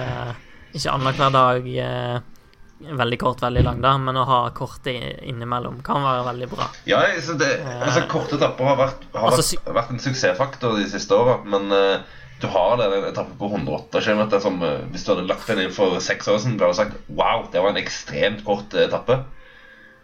[0.74, 2.38] ikke annenhver dag uh,
[2.78, 4.92] veldig kort, veldig lang, da, men å ha korte
[5.26, 6.68] innimellom kan være veldig bra.
[6.86, 7.00] Ja,
[7.40, 11.40] det, altså Korte etapper har, vært, har altså, vært, vært, en suksessfaktor de siste åra,
[11.46, 15.48] men uh, du har den etappen på 108 km som eh, hvis du hadde lagt
[15.50, 18.74] den inn for seks år siden, hadde du sagt wow, det var en ekstremt kort
[18.76, 19.22] eh, etappe.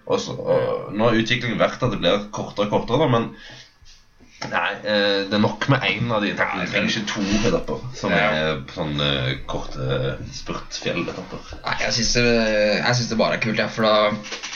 [0.05, 3.31] Og, så, og Nå har utviklingen vært at det blir kortere og kortere, da, men
[4.51, 6.67] nei, eh, det er nok med én av de etappene.
[6.67, 9.11] Du trenger ikke to etapper som er sånne
[9.51, 11.55] korte spurtfjelletapper.
[11.65, 14.11] Nei, jeg syns det, det, bare er kult, ja, for da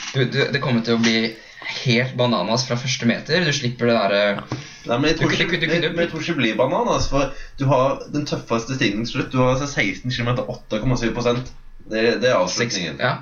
[0.09, 1.29] du, du, Det kommer til å bli
[1.69, 3.45] helt bananas fra første meter.
[3.45, 6.37] Du slipper det derre Nei, men jeg tror, ikke, du, du, jeg tror ikke det
[6.39, 7.09] blir bananas.
[7.11, 9.33] For du har den tøffeste stigningen til slutt.
[9.33, 11.43] Du har altså 16 km, 8,7
[11.89, 12.97] Det, det er avslutningen.
[13.03, 13.13] Ja.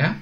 [0.00, 0.14] ja.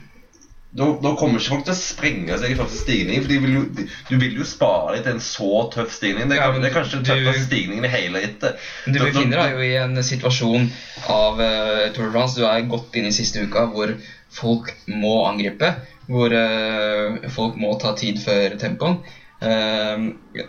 [0.69, 3.23] Da, da, kommer ikke folk til å sprenge seg i første stigning.
[3.25, 3.63] For vil jo,
[4.11, 6.29] du vil jo spare til en så tøff stigning.
[6.29, 8.61] Det ja, det er kanskje den tøffeste stigningen i hele rittet.
[8.85, 10.69] Du befinner deg jo i en situasjon
[11.15, 12.37] av uh, Tour de France.
[12.37, 13.95] Du er godt inne i siste uka hvor
[14.35, 15.73] folk må angripe.
[16.09, 19.03] Hvor uh, folk må ta tid før tempoen.
[19.39, 20.09] Ehm,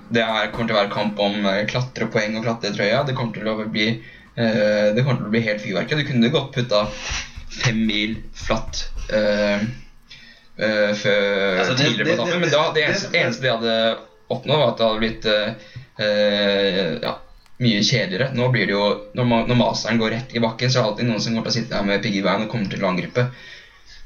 [0.10, 3.04] det er, kommer til å være kamp om eh, klatrepoeng og klatretrøya.
[3.06, 3.88] Det kommer til å bli,
[4.34, 6.04] eh, det kommer til å bli helt fyrverkeri.
[6.04, 6.86] Du kunne godt putta
[7.60, 8.88] fem mil flatt
[11.60, 13.76] altså, tidligere på etappen, men da, det eneste, eneste de hadde
[14.30, 15.26] oppnådd, var at det hadde blitt
[17.04, 17.14] ja,
[17.60, 18.30] mye kjedeligere.
[18.38, 18.84] Nå blir det jo,
[19.18, 21.56] Når, når masteren går rett i bakken, så er det alltid noen som kommer til
[21.56, 23.24] å sitte der med piggyband og kommer til å angripe.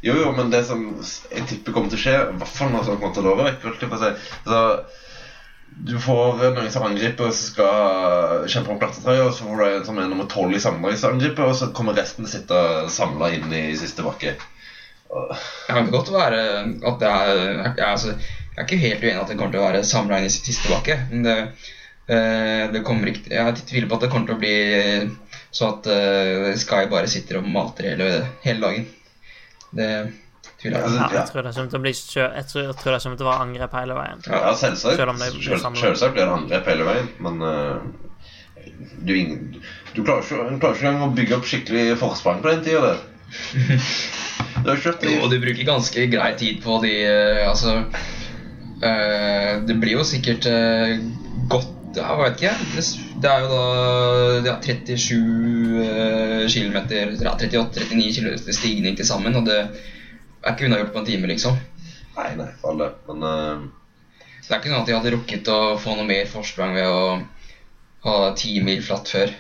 [0.04, 0.84] Jo, jo, men det som
[1.32, 4.12] jeg tipper kommer til å skje, i hvert fall når sånt kommer til å si
[4.44, 4.62] så
[5.74, 9.86] Du får noen som angriper og skal kjempe om klatretrøya, og så får du en
[9.88, 12.60] som er nummer tolv i sammendraget som angriper, og så kommer resten sitte
[12.94, 14.36] samla inn i siste bakke.
[15.14, 16.42] Det kan godt være
[16.90, 18.14] at det er jeg, altså,
[18.54, 20.70] jeg er ikke helt uenig at det kommer til å være samla inn i siste
[20.70, 21.00] bakke.
[21.10, 21.38] Men det,
[22.12, 24.56] eh, det kommer ikke Jeg tviler på at det kommer til å bli
[25.54, 28.10] så at eh, Sky bare sitter og mater hele,
[28.46, 28.92] hele dagen.
[29.74, 29.90] Det
[30.62, 30.94] tviler jeg på.
[30.94, 31.10] Ja, ja.
[31.18, 33.30] jeg tror det kommer til å bli Jeg tror, jeg tror det kommer til å
[33.32, 34.24] være angrep hele veien.
[34.28, 34.98] Ja, selvsagt.
[35.02, 37.78] Selv Selv- Selvsagt blir det angrep hele veien, men uh,
[39.04, 39.62] du, ingen-
[39.96, 42.94] du klarer ikke, du klarer ikke engang å bygge opp skikkelig forsprang på den tida
[44.68, 47.72] har kjørt du bruker ganske grei tid på de uh, Altså
[48.84, 51.00] uh, Det blir jo sikkert eh,
[51.96, 52.54] godt Jeg vet ikke.
[52.76, 55.16] Det- Det er jo da ja, 37
[55.80, 56.78] uh, km
[57.24, 61.56] ja, 38-39 km stigning til sammen, og det er ikke unnagjort på en time, liksom.
[62.18, 62.90] Nei, nei, for alle.
[63.08, 63.64] Men uh...
[64.44, 66.84] Så det er ikke sånn at de hadde rukket å få noe mer forsprang ved
[66.90, 67.22] å
[68.04, 69.32] ha ti mil flatt før.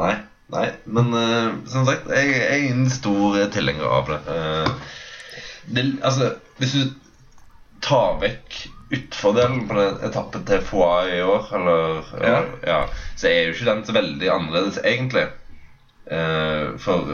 [0.00, 0.14] Nei.
[0.48, 0.70] nei.
[0.86, 4.20] Men uh, som sagt, jeg, jeg er en stor tilhenger av det.
[4.24, 4.96] Uh,
[5.76, 5.84] det.
[6.00, 6.94] Altså, hvis du
[7.84, 12.80] tar vekk utfordelen på den etappen til FOA i år, eller, eller ja.
[13.16, 15.28] så er jo ikke den så veldig annerledes, egentlig.
[16.10, 17.12] Eh, for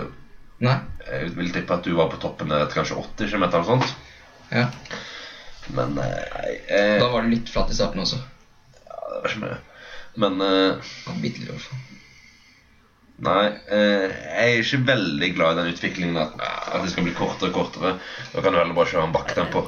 [0.65, 0.79] Nei?
[1.07, 3.91] jeg vil tippe at du var på toppen der etter kanskje 80 km eller sånt.
[4.51, 4.69] Ja.
[5.77, 8.23] Men eh, eh, Da var det litt flatt i starten også.
[8.87, 9.59] ja, det var ikke mye.
[10.23, 11.85] Men eh, Bitte litt, i hvert fall.
[13.27, 17.15] Nei, eh, jeg er ikke veldig glad i den utviklingen at, at det skal bli
[17.17, 17.95] kortere og kortere.
[18.33, 19.62] Da kan du heller bare kjøre en bakketempo.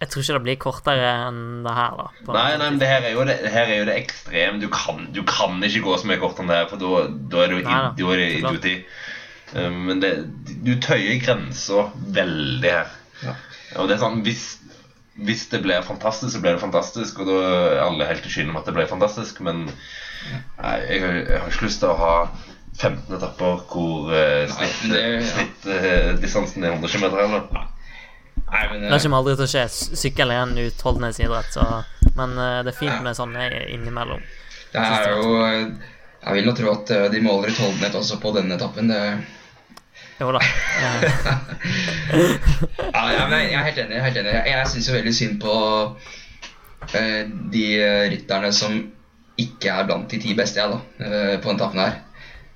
[0.00, 2.06] Jeg tror ikke det blir kortere enn det her, da.
[2.32, 4.60] Nei, nei, men det her er jo det, det, her er jo det ekstrem.
[4.62, 7.02] Du kan, du kan ikke gå så mye kortere enn det her, for da,
[7.34, 7.52] da er
[7.98, 8.72] du er idioti.
[9.52, 10.12] Eh, Men det,
[10.64, 11.84] du tøyer grensa
[12.16, 12.94] veldig her.
[13.26, 13.34] Ja.
[13.76, 14.46] Og det er sånn, hvis,
[15.20, 18.54] hvis det blir fantastisk, så blir det fantastisk, og da er alle helt i skyen
[18.54, 21.98] om at det blir fantastisk, men nei, jeg, har- jeg har ikke lyst til å
[22.00, 22.14] ha
[22.80, 25.28] 15 etapper hvor uh, Nei, snitt, men ja.
[25.28, 25.84] snitt eh,
[26.16, 27.68] er 100 km heller.
[28.50, 29.64] Nei, men Det kommer aldri til å skje.
[30.00, 31.66] Sykkel er en utholdenhetsidrett, så
[32.18, 34.22] Men eh, det er fint med sånne innimellom.
[34.72, 38.58] Det er jo Jeg vil jo tro at eh, de måler utholdenhet også på denne
[38.58, 38.90] etappen.
[38.90, 39.02] Det,
[40.20, 40.42] Jo da.
[42.10, 43.94] Eh, ja, men jeg er helt enig.
[43.94, 44.32] Jeg, er helt enig.
[44.34, 45.52] jeg, jeg syns jo veldig synd på
[45.86, 47.20] uh,
[47.54, 48.74] de eh, rytterne som
[49.40, 51.94] ikke er blant de ti beste, jeg, da, uh, på denne etappen her.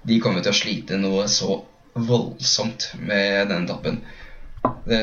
[0.05, 1.61] De kommer til å slite noe så
[1.95, 4.03] voldsomt med denne etappen.
[4.85, 4.99] Det,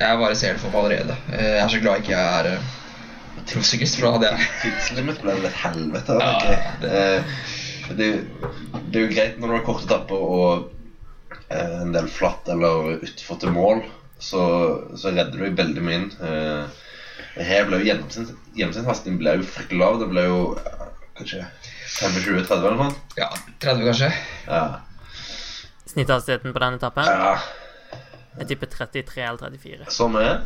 [0.00, 1.16] jeg bare ser det for meg allerede.
[1.32, 2.66] Eh, Jeg er så glad ikke jeg er eh,
[3.50, 6.18] proffsyklist, for da hadde jeg Tidslimit ble det et helvete.
[6.20, 6.34] Ja.
[6.36, 6.58] okay.
[6.82, 8.10] Det, det,
[8.92, 10.68] det er jo greit når du har korte etapper og
[11.48, 13.82] eh, en del flatt eller utfor til mål,
[14.20, 14.42] så,
[15.00, 16.10] så redder du veldig mye inn.
[16.20, 16.86] Eh,
[17.40, 20.00] her ble jo gjennomsnitts- Gjennomsnittshastigheten ble jo fryktelig lav.
[20.02, 20.84] Det ble jo eh,
[21.20, 21.44] kanskje
[22.00, 23.16] 25-30 eller noe sånt.
[23.20, 23.28] Ja,
[23.64, 24.12] 30 kanskje.
[24.48, 24.62] Ja.
[25.90, 27.32] Snitthastigheten på den etappen ja.
[28.38, 29.90] Jeg tipper 33 eller 34.
[29.94, 30.42] Som er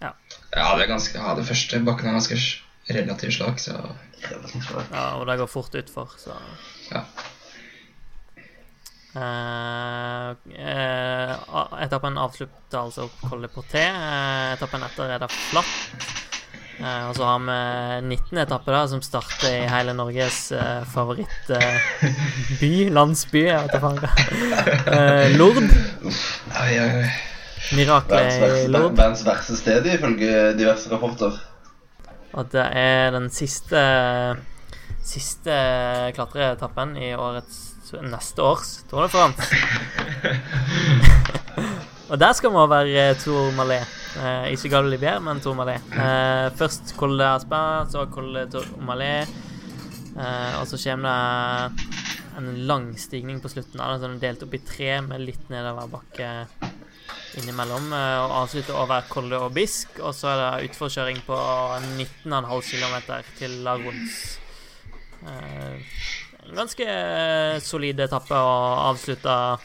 [0.00, 0.12] Ja,
[0.52, 2.38] det er ganske Ja, det første bakken er ganske
[2.86, 3.74] relativt slak, så
[4.22, 4.92] relativt slak.
[4.92, 6.36] Ja, og det går fort utfor, så
[6.92, 7.02] ja.
[9.16, 13.86] Uh, uh, etappen avslutter altså Colle Porté.
[13.88, 16.35] Uh, etappen etter er det flatt.
[16.76, 18.38] Eh, og så har vi 19.
[18.42, 24.02] etapper da, som starter i hele Norges eh, favorittby, landsby, jeg vet da faen.
[24.96, 25.62] Eh, Lord.
[25.62, 27.08] Oi, oi, oi.
[27.76, 28.92] Miraklet i Lord.
[28.94, 31.40] verdens verste sted, ifølge diverse rapporter.
[32.36, 33.80] Og det er den siste
[35.06, 35.54] Siste
[36.16, 39.54] klatreetappen i årets neste års Tour de France.
[42.10, 43.80] og der skal vi over eh, Tour Malé.
[44.16, 45.76] Eh, ikke Gal Olivier, men Tour Malé.
[45.92, 49.28] Eh, først Col de Aspin, så Col de Tour Malais.
[50.16, 51.92] Eh, og så kommer det
[52.36, 56.30] en lang stigning på slutten av den er delt opp i tre med litt nedoverbakke
[57.40, 57.90] innimellom.
[57.92, 59.98] eh, Og avslutter over Col de Bisk.
[60.00, 61.36] og så er det utforkjøring på
[61.98, 64.38] 19,5 km til Lagons.
[65.26, 65.80] Eh,
[66.54, 66.86] ganske
[67.60, 69.58] solid etappe å avslutte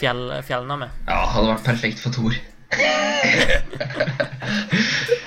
[0.00, 0.90] fjell, fjellene med.
[1.08, 2.32] Ja, hadde vært perfekt for Thor.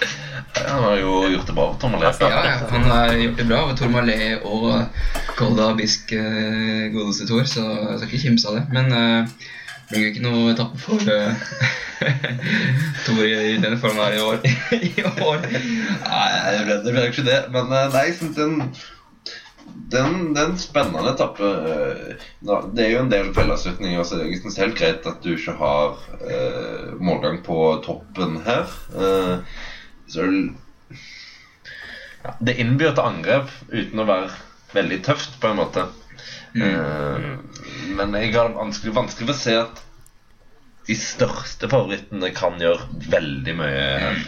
[0.55, 2.13] Han har jo gjort det bra på Tom Alea.
[2.19, 4.83] Ja, ja, han har gjort det bra over Tor Malé og
[5.37, 8.65] Kolda Bisk, eh, godeste Thor, så jeg skal ikke kimse av det.
[8.73, 9.27] Men uh,
[9.89, 11.31] det blir jo ikke noe etappe for uh,
[13.05, 14.37] Tor i denne formen her i år.
[14.91, 15.37] I år.
[15.45, 17.41] Nei, det blir, det blir ikke det.
[17.53, 18.53] Men uh, nei, jeg synes den
[19.75, 21.49] det er, en, det er en spennende etappe.
[21.71, 22.27] Eh,
[22.73, 24.03] Det er jo en del fellesutninger.
[24.03, 28.71] så jeg det er helt greit at du ikke har eh, målgang på toppen her.
[28.95, 29.37] Eh,
[30.07, 30.25] så
[32.25, 34.31] ja, det innbyr til angrep uten å være
[34.73, 35.87] veldig tøft, på en måte.
[36.55, 37.27] Eh,
[37.97, 39.81] men jeg har vanskelig, vanskelig for å se at
[40.85, 44.19] de største favorittene kan gjøre veldig mye her.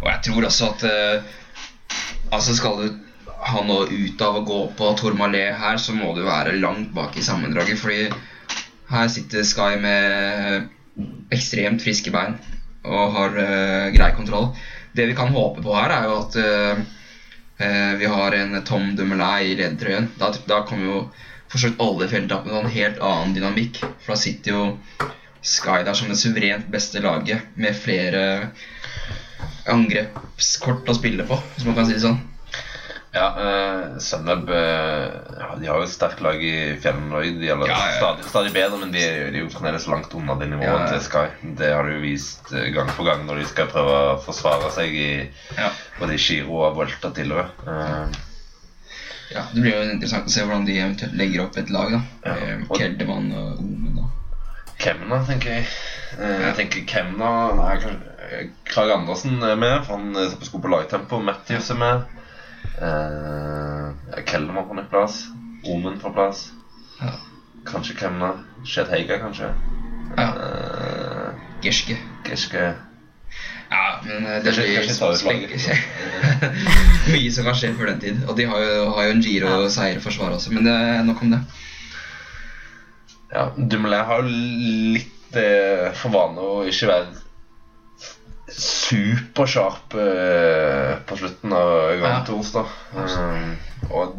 [0.00, 1.36] Og jeg tror også at eh,
[2.30, 2.98] Altså skal du
[3.40, 7.16] ha noe ut av å gå på Tourmalet her, så må du være langt bak
[7.16, 7.80] i sammendraget.
[7.80, 8.08] Fordi
[8.90, 10.68] her sitter Sky med
[11.32, 12.36] ekstremt friske bein
[12.84, 14.50] og har uh, grei kontroll.
[14.96, 16.82] Det vi kan håpe på her, er jo at uh,
[17.60, 20.10] uh, vi har en Tom Dumoulin i ledertrøyen.
[20.20, 21.00] Da, da kommer jo
[21.50, 23.82] forsøkt alle fjelletappene med en helt annen dynamikk.
[24.02, 24.64] For da sitter jo
[25.40, 28.50] Sky der som det suverent beste laget med flere
[29.70, 32.18] angrepskort å spille på, hvis man kan si det sånn.
[33.12, 35.08] Ja, uh, Sunweb uh,
[35.40, 37.22] ja, De har jo et sterkt lag i fjellene.
[37.40, 37.96] De er Ja, ja.
[37.98, 41.24] Stadig, stadig bedre, men de, er- jo fremdeles langt unna det nivået til Sky.
[41.58, 44.70] Det har de jo vist eh, gang på gang når de skal prøve å forsvare
[44.76, 45.10] seg i
[45.98, 47.64] både Giro og Volta til og med.
[47.66, 48.26] Uh,
[49.30, 51.92] Ja, Det blir jo interessant å se hvordan de eventuelt legger opp et lag.
[51.92, 53.92] da Ja, og- Kelderman og Omen.
[53.98, 54.06] da
[54.80, 55.66] Kemna, tenker jeg.
[56.18, 56.40] Eh.
[56.46, 61.18] Jeg tenker Kemna eh, Krag Andersen er med, for han er på sko på lagtempo.
[61.22, 62.02] Matthews er med.
[62.80, 65.24] Uh, Kellermann på nok plass.
[65.68, 66.50] Omen på plass.
[67.00, 67.12] Ja.
[67.68, 68.32] Kanskje Kemna.
[68.64, 69.52] Shed Heiga, kanskje.
[70.16, 70.28] Ja.
[70.28, 71.96] Eh, Gerske.
[72.26, 72.74] Gerske
[73.70, 74.52] Ja, men eh, det
[75.12, 75.52] ut spek-
[77.12, 78.24] Mye som kan skje før den tid.
[78.26, 81.22] Og de har jo, har jo en Giro-seier å forsvare også, men det er nok
[81.22, 81.40] om det.
[83.30, 84.32] Ja, Dumoulin har jo
[84.96, 87.20] litt eh, for vane å ikke være
[88.50, 92.34] supersharp eh, på slutten av gangen Ja.
[92.34, 92.66] onsdag.
[92.94, 93.56] um,
[93.90, 94.16] Og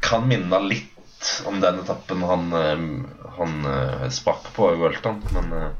[0.00, 0.94] kan minne litt
[1.46, 5.22] om den etappen han, eh, han eh, sprakk på i Vueltaen.
[5.34, 5.70] Men eh,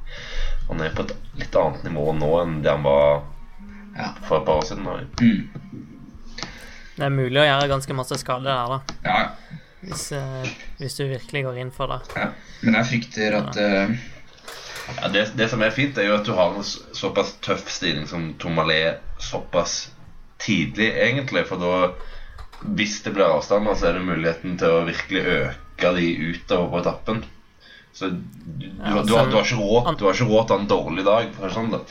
[0.69, 3.23] han er på et litt annet nivå nå enn det han var
[3.99, 4.13] Ja.
[4.29, 4.87] for et par år siden.
[5.21, 5.49] Mm.
[6.99, 8.81] Det er mulig å gjøre ganske masse skade der, da.
[9.05, 9.29] Ja,
[9.81, 10.43] Hvis, uh,
[10.81, 12.01] hvis du virkelig går inn for det.
[12.17, 12.29] ja.
[12.63, 13.89] Men jeg frykter at eh,
[14.97, 18.09] Ja, det, det som er fint, er jo at du har en såpass tøff stilling
[18.09, 19.91] som Tomalé såpass
[20.41, 21.45] tidlig, egentlig.
[21.49, 21.91] For da,
[22.79, 26.83] hvis det blir avstander, så er det muligheten til å virkelig øke de utover på
[26.83, 27.25] etappen.
[27.93, 30.61] Så du, du, Ja, du, har, du, har ikke råd, du har ikke råd til
[30.61, 31.33] en dårlig dag.
[31.37, 31.83] For å si det sånn da.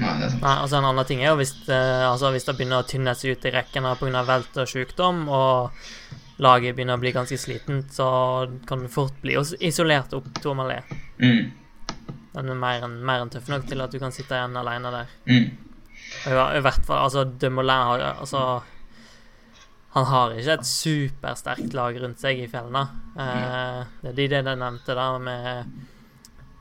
[0.00, 0.30] Nei, det.
[0.40, 3.12] Nei, altså En annen ting er jo hvis det, altså hvis det begynner å tynne
[3.18, 4.22] seg ut i rekkene pga.
[4.28, 8.06] velt og sykdom, og laget begynner å bli ganske slitent, så
[8.66, 10.88] kan du fort bli isolert opp Tourmalet.
[11.20, 11.52] Mm.
[12.32, 14.92] Den er mer enn mer enn tøff nok til at du kan sitte igjen alene
[14.94, 15.10] der.
[15.28, 15.50] Mm.
[16.28, 18.40] I, hvert fall Altså, Dumoulin har Altså
[19.94, 22.82] Han har ikke et supersterkt lag rundt seg i fjellene.
[23.20, 25.48] Eh, det er de det jeg nevnte, da, med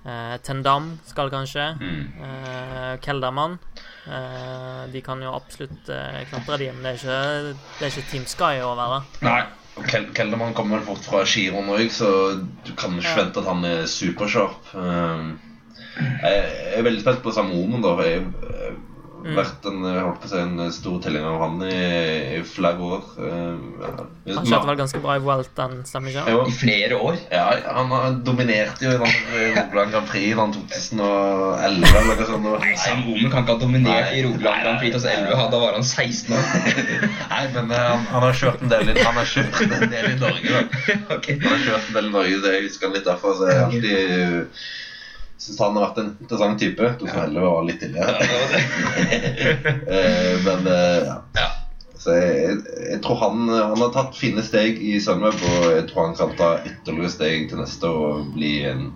[0.03, 1.69] eh, Tendam skal kanskje.
[1.79, 2.01] Mm.
[2.27, 3.55] Eh, Keldermann.
[4.03, 8.09] Eh, de kan jo absolutt eh, klatre, de, men det er ikke, det er ikke
[8.11, 9.01] Team Sky over det.
[9.29, 9.39] Nei.
[9.87, 13.15] Kel Keldermann kommer vel fort fra Giron òg, så du kan ikke Ja.
[13.21, 14.73] vente at han er supersharp.
[14.75, 15.37] Um,
[15.97, 17.95] jeg er veldig spent på Samonen, da.
[17.95, 18.79] for Jeg har
[19.21, 19.35] Mm.
[19.37, 21.75] vært en, holdt på å si, en stor tilhenger av han i,
[22.33, 23.03] i flere år.
[23.21, 23.89] Um, ja.
[24.33, 26.23] Han kjørte vel ganske bra i Vueltaen, stemmer ikke?
[26.33, 26.39] Jo.
[26.49, 27.19] I flere år.
[27.29, 27.43] Ja,
[27.75, 32.49] han har dominerte jo i den Rogaland Grand Prix i 2011 eller noe sånt.
[32.49, 35.49] og- Nei, Sam Omen kan ikke ha dominert i Rogaland Grand Prix 2011.
[35.53, 36.45] Da var han 16 år.
[37.35, 40.11] Nei, men eh, han, han har kjørt en del i, han har kjørt en del
[40.15, 40.49] i Norge.
[40.49, 40.61] da
[41.19, 41.29] ok.
[41.45, 43.37] Han har kjørt en del i Norge, det husker han litt derfor.
[43.37, 44.47] Så jeg alltid
[45.41, 46.93] syns han har vært en interessant type.
[46.99, 48.19] Du som heller var litt tidligere.
[49.91, 51.49] Eh, men eh, ja.
[52.01, 52.53] Så jeg,
[52.87, 56.31] jeg tror han, han har tatt fine steg i Sunweb, og jeg tror han kan
[56.39, 58.87] ta ytterligere steg til neste og bli en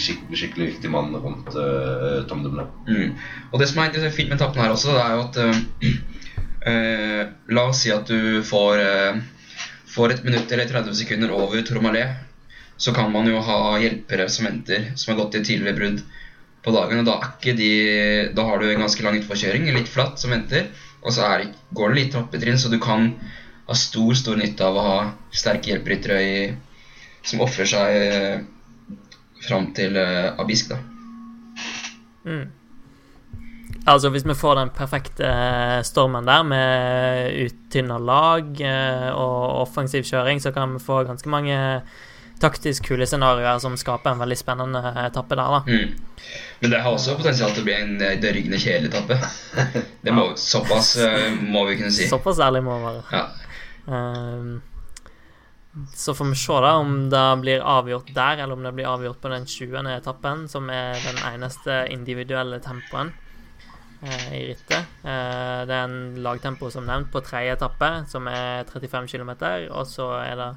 [0.00, 2.70] skikkelig skikkelig viktig mann rundt uh, Tom Dumoulin.
[2.88, 3.12] Mm.
[3.50, 5.90] Og det som er fint med etappen her også, det er jo at uh,
[6.70, 9.20] uh, La oss si at du får, eh,
[9.92, 12.25] får et minutt eller 30 sekunder over Tourmalet.
[12.76, 16.02] Så kan man jo ha hjelpere som venter, som har gått i tidligere brudd
[16.64, 17.00] på dagen.
[17.02, 17.16] Og da,
[17.46, 17.70] de,
[18.36, 20.68] da har du en ganske lang utforkjøring, litt flatt, som venter.
[21.06, 21.46] Og så er,
[21.76, 23.12] går det litt trappetrinn, så du kan
[23.66, 24.98] ha stor stor nytte av å ha
[25.34, 26.20] sterke hjelperyttere
[27.26, 28.36] som ofrer seg eh,
[29.46, 30.70] fram til eh, Abisk.
[30.74, 30.78] da.
[32.26, 32.46] Mm.
[33.86, 40.06] Altså, hvis vi får den perfekte eh, stormen der, med uttynna lag eh, og offensiv
[40.06, 41.58] kjøring, så kan vi få ganske mange
[42.40, 45.62] taktisk kule scenarioer som skaper en veldig spennende etappe der, da.
[45.66, 46.22] Mm.
[46.60, 49.18] Men det har også potensial til å bli en eh, dørgende kjedelig etappe.
[50.06, 52.08] Det må, såpass eh, må vi kunne si.
[52.10, 53.04] Såpass ærlig må vi være.
[53.12, 53.26] Ja.
[53.86, 54.58] Um,
[55.94, 59.20] så får vi se da om det blir avgjort der, eller om det blir avgjort
[59.20, 59.90] på den 20.
[59.92, 63.12] etappen, som er den eneste individuelle tempoen
[64.00, 64.94] eh, i rittet.
[65.04, 69.34] Eh, det er en lagtempo, som nevnt, på tredje etappe, som er 35 km.
[69.76, 70.50] Og så er det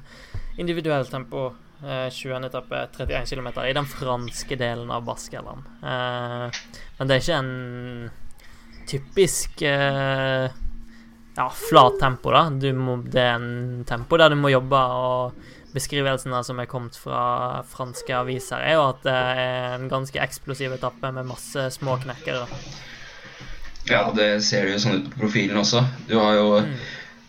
[0.62, 1.50] individuelt tempo,
[1.84, 2.46] eh, 20.
[2.50, 5.68] etappe, 31 km, i den franske delen av Baskeland.
[5.82, 6.60] Eh,
[6.98, 8.10] men det er ikke en
[8.90, 10.50] typisk eh,
[11.36, 12.48] ja, flat tempo, da.
[12.74, 17.62] Må, det er en tempo der du må jobbe, og beskrivelsene som er kommet fra
[17.70, 22.46] franske aviser, er jo at det er en ganske eksplosiv etappe med masse små knekkere.
[23.90, 25.82] Ja, det ser jo sånn ut på profilen også.
[26.08, 26.74] Du har jo mm.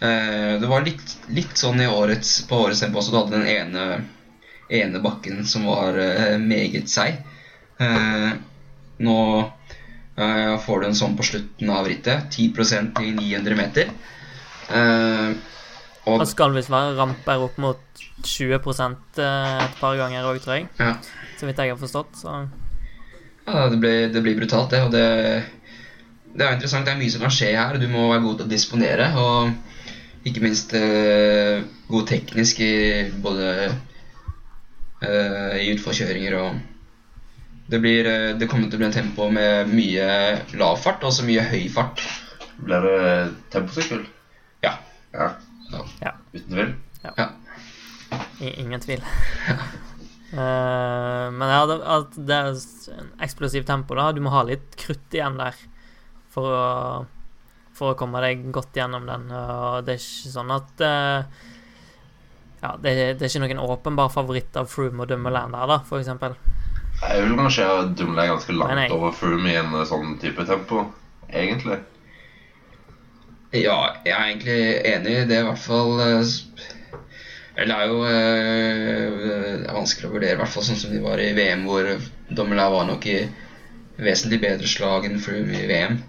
[0.06, 3.14] eh, Det var litt, litt, sånn i årets, på årets tempo også.
[3.14, 3.86] Du hadde den ene,
[4.72, 7.22] ene bakken som var eh, meget seig.
[7.80, 8.32] Eh,
[9.08, 9.18] nå
[10.22, 12.36] Uh, får du en sånn på slutten av rittet.
[12.36, 13.88] 10% i 900 meter.
[16.10, 18.62] Og det skal visst være ramper opp mot 20 eh,
[19.62, 20.68] et par ganger òg, tror jeg.
[20.80, 20.96] Ja.
[21.38, 22.16] Så vidt jeg har forstått.
[22.24, 22.38] Så.
[23.46, 24.82] Ja, det blir, det blir brutalt, det.
[24.86, 25.06] Og det,
[26.34, 26.88] det, er interessant.
[26.88, 27.78] Det er mye som kan skje her.
[27.82, 29.12] Du må være god til å disponere.
[29.22, 31.62] Og ikke minst uh,
[31.92, 32.74] god teknisk i
[33.22, 33.72] både
[35.06, 36.60] uh, i utforkjøringer og
[37.72, 40.08] det, blir, eh, det, kommer til å bli en tempo med mye
[40.60, 42.02] lav fart og så mye høy fart.
[42.60, 43.12] Blir det
[43.54, 44.02] temposykkel?
[44.66, 44.74] Ja.
[45.16, 45.30] ja.
[46.02, 46.12] ja.
[46.34, 46.74] Uten tvil?
[47.06, 47.14] Ja.
[47.16, 47.30] ja.
[48.50, 49.06] Ingen tvil.
[50.36, 51.78] uh, men ja, det,
[52.18, 52.52] det, er
[52.98, 53.96] en eksplosiv tempo.
[53.96, 55.56] da Du må ha litt krutt igjen der
[56.32, 56.68] for å,
[57.78, 59.32] for å komme deg godt gjennom den.
[59.32, 61.48] Og det er ikke sånn at uh,
[62.62, 66.02] Ja, det, det, er ikke noen åpenbar favoritt av Froome og Dummerland der, da, for
[66.02, 66.36] eksempel.
[67.02, 68.92] Jeg vil kanskje dumle ganske langt nei, nei.
[68.94, 70.86] over Froome i en sånn type tempo,
[71.32, 71.80] egentlig.
[73.52, 74.60] Ja, jeg er egentlig
[74.94, 76.36] enig i det, i hvert fall eh,
[77.60, 80.94] Eller det er jo øh, det er vanskelig å vurdere, i hvert fall sånn som
[80.94, 81.90] de var i VM, hvor
[82.30, 83.18] Dommelai var nok i
[83.98, 86.00] vesentlig bedre slag enn Froome i VM.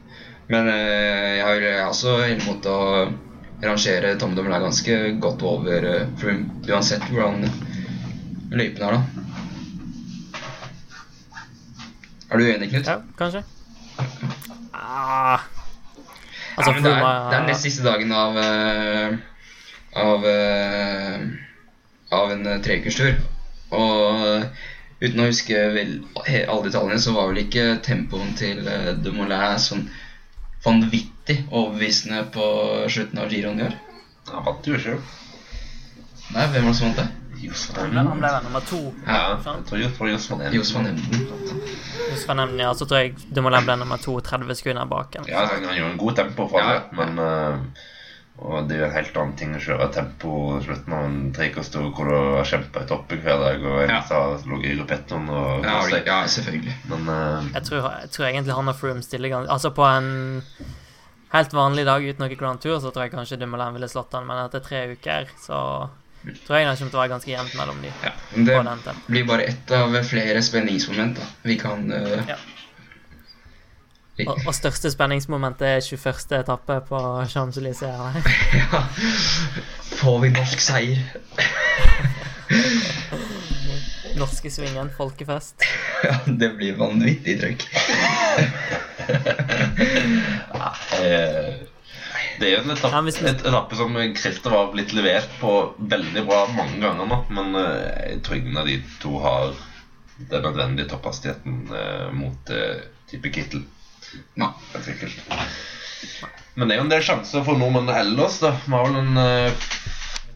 [0.52, 3.04] Men øh, jeg har også hele måte å
[3.62, 5.86] rangere Tom Dommelai ganske godt over
[6.18, 7.46] Froome, uansett hvordan
[8.52, 9.02] løypen er, da.
[12.32, 12.86] Er du uenig, Knut?
[12.88, 13.42] Ja, kanskje.
[14.72, 15.40] Ah.
[16.56, 19.14] Altså, ja, men det er, det er nest siste dagen av uh,
[20.02, 21.18] av uh,
[22.12, 23.20] av en treukerstur.
[23.72, 24.24] Og
[25.02, 25.94] uten å huske vel,
[26.24, 28.64] alle detaljene, så var vel ikke tempoen til
[29.04, 29.86] Dumoulin sånn
[30.64, 32.44] vanvittig overbevisende på
[32.88, 33.74] slutten av giroen i år.
[34.30, 34.98] Han vant jo ikke.
[36.32, 37.08] Nei, hvem var det som vant det?
[37.42, 38.06] Jos van Emden.
[38.06, 38.80] Han ble vel nummer to.
[39.06, 39.22] Ja,
[39.74, 40.58] jeg tror Jos van Emden.
[40.58, 41.24] Jos van Emden.
[42.10, 42.74] Jos van Emden, ja.
[42.74, 45.18] Så tror jeg Dumoulin ble nummer to 30 sekunder bak.
[45.26, 46.76] Ja, han gjorde en god tempo for ja.
[46.76, 47.82] det, men uh,
[48.40, 51.18] og det er jo en helt annen ting å kjøre tempo i slutten av en
[51.36, 53.98] trekoster hvor du har kjempa i toppen hver dag og ja.
[54.08, 56.76] har ligget i repetten og ja, ja, selvfølgelig.
[56.90, 60.08] Men uh, jeg, tror, jeg, tror, egentlig han og Froome stiller ganske Altså på en
[61.32, 64.26] helt vanlig dag uten noe Grand Tour, så tror jeg kanskje Dumoulin ville slått han,
[64.28, 65.60] men etter tre uker, så
[66.22, 67.92] tror jeg det kommer til å være ganske jevnt mellom de.
[68.04, 71.30] Ja, det blir bare ett av flere spenningsmoment da.
[71.46, 72.40] vi kan uh, ja.
[74.20, 76.36] Og, og, største spenningsmoment er 21.
[76.36, 76.98] etappe på
[77.32, 78.18] Champs-Élysées.
[78.60, 78.80] ja.
[79.96, 81.00] Får vi norsk seier?
[84.20, 85.64] Norske svingen, folkefest.
[86.06, 87.64] ja, det blir vanvittig trøkk.
[91.00, 91.52] eh,
[92.36, 96.44] det er jo en etappe, et etappe som Christer har blitt levert på veldig bra
[96.52, 97.18] mange ganger nå.
[97.32, 99.56] Men uh, jeg tror ingen av de to har
[100.28, 102.52] den nødvendige topphastigheten uh, mot
[103.08, 103.64] type Kittel.
[104.40, 105.18] Nei, helt sikkert.
[106.54, 108.38] Men det er jo en del sjanser for nordmenn ellers.
[108.42, 109.68] da Vi har vel en uh,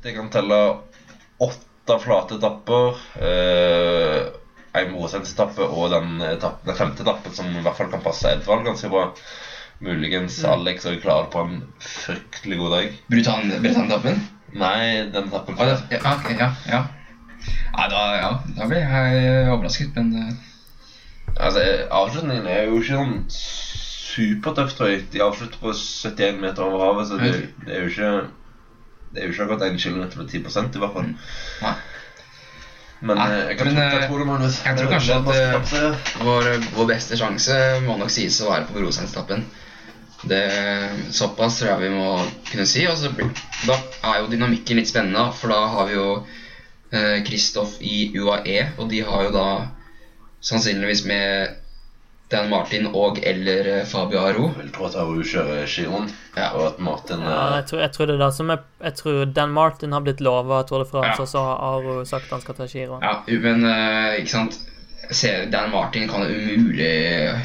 [0.05, 0.61] Jeg kan telle
[1.45, 3.01] åtte flate etapper.
[3.21, 4.33] Uh,
[4.77, 8.67] en morosendsetappe og den, etappen, den femte etappen som i hvert fall kan passe Edvald
[8.67, 9.11] ganske bra.
[9.85, 10.51] Muligens mm.
[10.53, 12.99] Alex er klar på en fryktelig god dag.
[13.13, 14.21] Britannia-etappen?
[14.57, 15.59] Nei, den etappen.
[15.61, 16.83] Ah, ja, okay, ja, ja.
[17.77, 20.53] Ja, da, ja, da ble jeg overrasket, men uh...
[21.37, 21.61] Altså,
[21.93, 23.17] Avslutningen er jo ikke sånn
[24.17, 25.11] supertøff, høyt.
[25.13, 27.35] De avslutter på 71 meter over havet, så det,
[27.67, 28.15] det er jo ikke
[29.13, 31.13] Det er jo ikke akkurat 1 km med 10% i hvert fall.
[31.63, 31.77] Nei.
[33.01, 34.59] Men ja, jeg, kan men, tro, jeg tror det, Magnus.
[34.65, 36.49] Jeg tror kanskje at uh, vår,
[36.79, 39.45] vår, beste sjanse må nok sies å være på Brosenstappen.
[40.27, 40.43] Det,
[41.15, 42.15] såpass tror jeg vi må
[42.49, 42.87] kunne si.
[42.89, 43.13] Og så,
[43.69, 43.77] da
[44.13, 46.09] er jo dynamikken litt spennende, for da har vi jo
[47.27, 49.47] Kristoff eh, i UAE, og de har jo da
[50.47, 51.57] sannsynligvis med
[52.31, 54.49] Dan Martin og eller eh, Fabio Aro.
[54.51, 55.67] Jeg vil tro at Aro kjører
[56.37, 56.49] Ja.
[56.55, 58.95] og at Martin Ja, eh, jeg, tror, jeg tror det er det som er Jeg
[58.99, 61.23] tror Dan Martin har blitt lova Tour de France, Ja.
[61.23, 63.03] og så har Aro sagt han skal ta giroen.
[63.03, 64.59] Ja, men uh, ikke sant
[65.11, 67.39] Se, Dan Martin kan jo umulig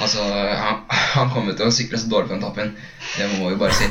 [0.00, 2.72] Altså, han, han kommer til å sykle så dårlig på den tappen.
[3.18, 3.90] Det må vi bare si.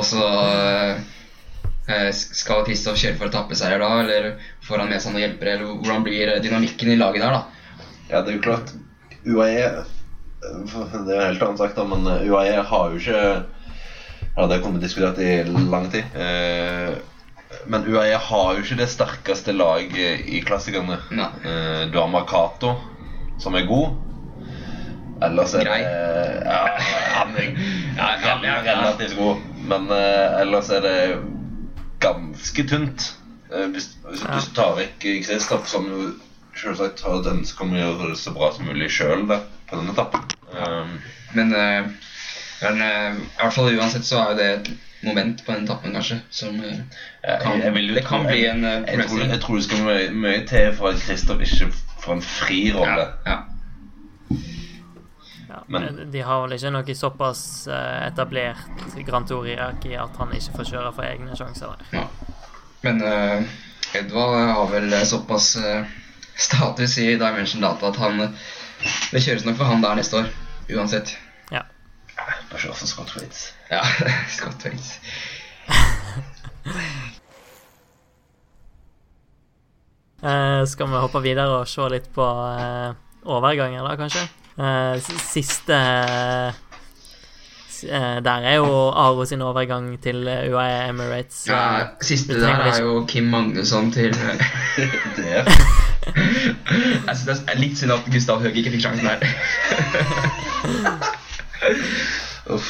[0.00, 4.30] Og så uh, Skal Kristoff kjøre for etappeseier da, eller
[4.64, 5.58] får han med seg noen hjelpere?
[5.58, 7.84] Eller hvordan blir dynamikken i laget der, da?
[8.08, 8.72] Ja, det er jo klart
[9.26, 9.84] UAE eh,
[11.06, 13.20] Det er jo helt annet sagt, da, men eh, UAE har jo ikke
[14.36, 16.04] Ja, det har kommet diskutert i lang tid.
[16.14, 16.96] Eh,
[17.66, 20.98] Men UAE har jo ikke det sterkeste laget i klassikerne.
[21.16, 21.30] Nei.
[21.40, 22.74] Eh, Du har Makato,
[23.40, 23.96] som er god.
[25.24, 25.78] Ellers er Grei.
[25.80, 26.58] det Ja,
[27.16, 29.40] han er relativt god.
[29.66, 30.98] Men ellers er det
[32.04, 33.08] ganske tynt.
[33.72, 36.10] Hvis, hvis, du tar vekk Kristoff, som jo
[36.60, 39.36] selvsagt har et ønske om å gjøre det så bra som mulig sjøl på
[39.72, 40.26] denne etappen.
[40.56, 40.98] Um,
[41.34, 41.88] Men, uh,
[42.62, 44.70] men uh, i hvert fall uansett så er jo det et
[45.04, 48.26] moment på den etappen, kanskje, som uh, jeg- kan, jeg vil jo Det tro- kan
[48.30, 51.40] bli en eh, jeg, tror, jeg tror det skal mye, mye til for at Kristoff
[51.44, 51.68] ikke
[52.04, 53.04] får en fri rolle.
[53.26, 53.38] Ja, ja.
[55.48, 57.42] Ja, Men- de har vel ikke noe såpass
[58.06, 58.58] etablert
[59.06, 61.86] Grand Tour-hierarki at han ikke får kjøre for egne sjanser der.
[61.92, 62.06] Ja.
[62.82, 63.42] Men uh,
[63.94, 65.56] Edvald har vel såpass
[66.36, 68.20] status i Dimension Data at han
[69.10, 70.28] Det kjøres nok for han der neste år.
[70.76, 71.16] Uansett.
[71.52, 71.62] Ja.
[72.50, 73.54] Bare se for Scott Waits.
[73.70, 73.80] Ja,
[74.36, 75.00] Scott Waits.
[80.22, 82.92] uh, skal vi hoppe videre og se litt på uh,
[83.24, 84.28] overganger, da, kanskje?
[84.56, 84.96] Uh,
[85.28, 85.76] siste
[88.24, 91.44] Der er jo Aro sin overgang til UAE Emirates.
[91.46, 94.16] Ja, siste der er jo Kim Magnusson til
[95.16, 95.44] Det
[96.06, 99.18] Jeg synes det er litt synd at Gustav Høeg ikke fikk sjansen her.
[102.54, 102.68] Uff.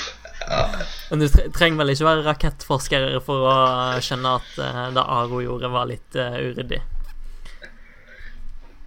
[1.10, 3.54] Men du trenger vel ikke være rakettforsker for å
[4.02, 6.80] skjønne at eh, det Aro gjorde, var litt eh, uryddig.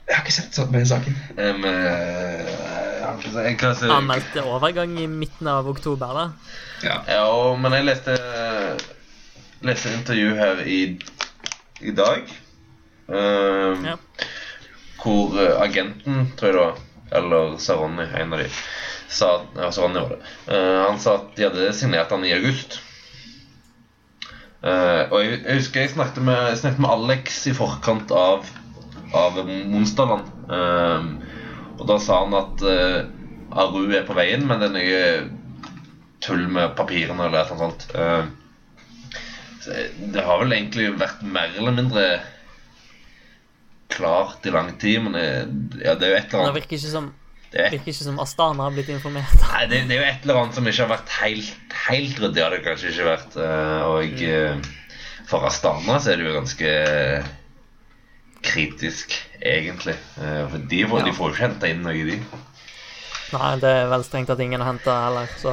[0.09, 1.17] Jeg har ikke sett sånn med saken.
[1.37, 1.65] Um,
[3.91, 6.25] Han meldte overgang i midten av oktober, da.
[6.81, 6.95] Ja.
[7.11, 7.27] Ja,
[7.59, 8.15] men jeg leste
[9.67, 10.79] Leste intervju her i,
[11.83, 12.31] i dag.
[13.11, 13.97] Um, Ja.
[14.99, 16.79] Hvor eh, agenten, tror jeg det var,
[17.19, 18.47] eller Saronni, en av de,
[19.09, 20.21] sa Ja, Saronni var det.
[20.51, 22.79] uh, han sa at de hadde signert han i august.
[24.59, 28.49] Uh, og jeg, jeg husker jeg snakket med, jeg snakket med Alex i forkant av,
[29.15, 30.27] av Monsterland.
[30.51, 32.65] Uh, og da sa han at
[33.55, 34.97] Aru er på veien, men det er noe
[36.19, 37.85] tull med papirene eller noe sånt.
[40.11, 42.03] Det har vel egentlig vært mer eller mindre
[43.89, 45.25] klart i lang tid, men det,
[45.85, 47.07] ja, det er jo et eller Det annet virker ikke som,
[47.51, 49.33] det er, virker ikke som Astana har blitt informert.
[49.47, 52.43] Nei, det, det er jo et eller annet som ikke har vært helt, helt ryddig.
[52.45, 53.39] Har det kanskje ikke vært.
[53.41, 54.69] eh, Og eh,
[55.29, 56.73] for Astana så er det jo ganske
[58.41, 59.95] kritisk, egentlig.
[60.21, 61.13] Eh, For de får, de Ja.
[61.17, 62.19] får jo ikke henta inn noe, de.
[63.29, 65.51] Nei, det er vel strengt at ingen har henta heller, så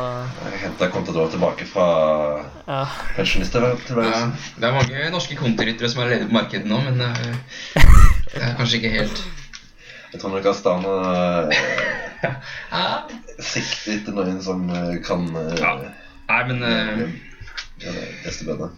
[0.62, 1.84] henta Contador tilbake fra
[2.64, 2.87] ja.
[3.18, 7.37] Ja, det er mange norske kontoryttere som er ledige på markedet nå, men eh,
[8.33, 9.22] det er kanskje ikke helt
[10.12, 11.61] Jeg tror nok Astana uh,
[12.27, 12.85] ja.
[13.39, 15.72] sikter etter noen som eh, kan eh, Ja.
[16.27, 17.03] Nei, men eh,
[17.83, 18.70] det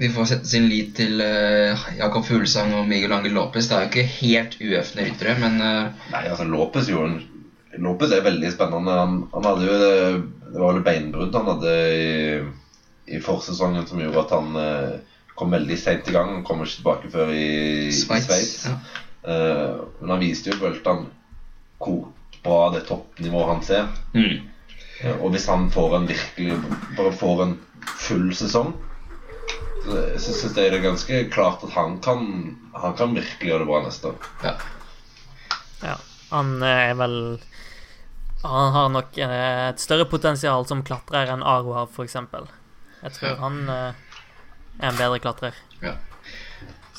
[0.00, 3.68] vi får sette sin lit til uh, Jakob Fuglesang og Miguel Angel Lopez.
[3.68, 7.22] Det er jo ikke helt uøfne ryttere, men uh, Nei, altså Lopez gjorde en
[7.78, 8.96] Lopez er veldig spennende.
[8.98, 9.94] Han, han hadde jo det,
[10.50, 12.08] det var vel beinbrudd han hadde i,
[13.14, 14.96] i forsesongen som gjorde at han eh,
[15.40, 16.34] kom veldig seint i gang.
[16.36, 17.48] Han kommer ikke tilbake før i,
[17.96, 18.68] Sveits.
[18.68, 18.76] Ja.
[19.20, 20.60] Uh, men han viste jo i
[21.80, 21.96] hvor
[22.40, 23.88] bra det toppnivået han ser.
[24.14, 24.46] Mm.
[25.00, 26.60] Uh, og hvis han får en virkelig
[26.96, 27.58] bare får en
[28.00, 28.74] full sesong,
[29.84, 32.26] så syns jeg det er ganske klart at han kan,
[32.76, 34.28] han kan virkelig gjøre det bra neste år.
[34.44, 34.54] Ja.
[35.86, 35.96] ja.
[36.30, 37.16] Han er vel
[38.44, 42.46] Han har nok eh, et større potensial som klatrer enn Aro har, for eksempel.
[43.02, 43.98] Jeg tror han eh,
[44.80, 45.54] er en bedre klatrer.
[45.82, 45.94] Ja.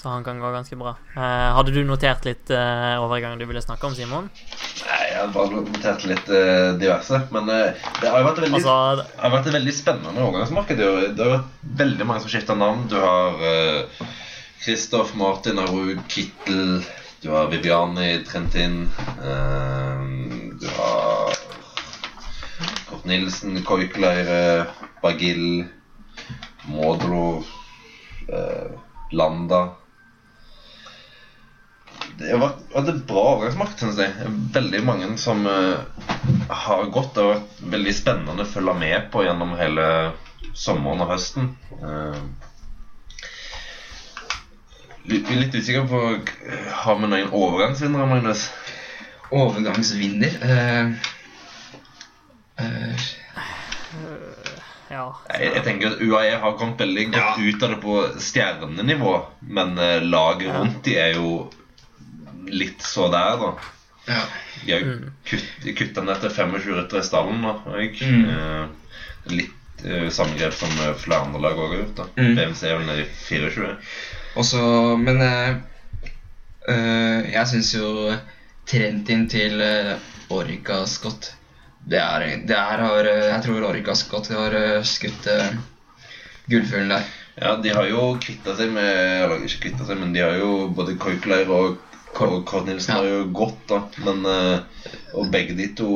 [0.02, 0.96] Så han kan gå ganske bra.
[1.14, 4.32] Eh, hadde du notert litt eh, overgang du ville snakke om, Simon?
[4.82, 7.20] Nei, jeg hadde bare notert litt eh, diverse.
[7.36, 10.78] Men eh, det har jo vært veldig Altså, Det har vært et veldig spennende overgangsmarked.
[10.82, 12.88] Det har- Det har vært veldig mange som skifter navn.
[12.90, 14.02] Du har eh,
[14.64, 16.82] Christoph, Martin, Aru, Kittel
[17.22, 18.90] Du har Viviani, Trentin
[19.22, 20.02] eh,
[20.58, 21.38] Du har
[22.90, 24.66] Kort Nilsen, Koikleire,
[25.04, 25.68] Bagil
[26.70, 27.44] Modro
[29.12, 29.62] Landa
[32.18, 34.12] det var, var det bra overgangsmakt, syns jeg.
[34.54, 35.80] Veldig mange som eh,
[36.50, 37.14] har gått.
[37.16, 39.86] Det har vært veldig spennende å følge med på gjennom hele
[40.58, 41.50] sommeren og høsten.
[41.80, 42.22] Eh,
[45.10, 46.02] litt, litt usikker på
[46.84, 48.48] Har vi noen overgangsvinnere, Magnus?
[49.32, 51.12] Overgangsvinner uh,
[52.60, 53.12] eh,
[54.92, 55.06] Ja.
[55.32, 57.48] Jeg, jeg tenker at UAE har kommet veldig godt Ja.
[57.48, 59.14] ut av det på stjernenivå,
[59.48, 61.50] men eh, laget rundt de er jo
[62.52, 63.54] litt så der, da.
[64.12, 64.22] Ja.
[64.66, 68.30] De har jo de kutta ned til 25 ryttere i stallen Da, Jeg, Mm.
[68.30, 68.68] eh,
[69.32, 70.70] litt eh, samme grep som
[71.00, 71.96] flere andre lag òg har gjort.
[71.96, 72.36] da Mm.
[72.36, 73.78] BMC er vel nede i 24.
[74.36, 75.56] Også, Men eh,
[76.68, 78.18] eh, jeg syns jo
[78.66, 79.98] Trentin til uh,
[80.32, 81.34] Orga Scott
[81.88, 85.50] Det er, det er har, eh, Jeg tror Orica Scott har eh, skutt uh,
[86.52, 87.08] gullfuglen der.
[87.42, 90.68] Ja, de har jo kvitta seg med Eller ikke kvitta seg, men de har jo
[90.76, 91.78] både Koikleir og
[92.14, 92.98] Kornilsen Nilsen Ja.
[93.00, 93.80] har jo gått, da.
[94.06, 94.60] Men uh,
[95.16, 95.90] Og begge de to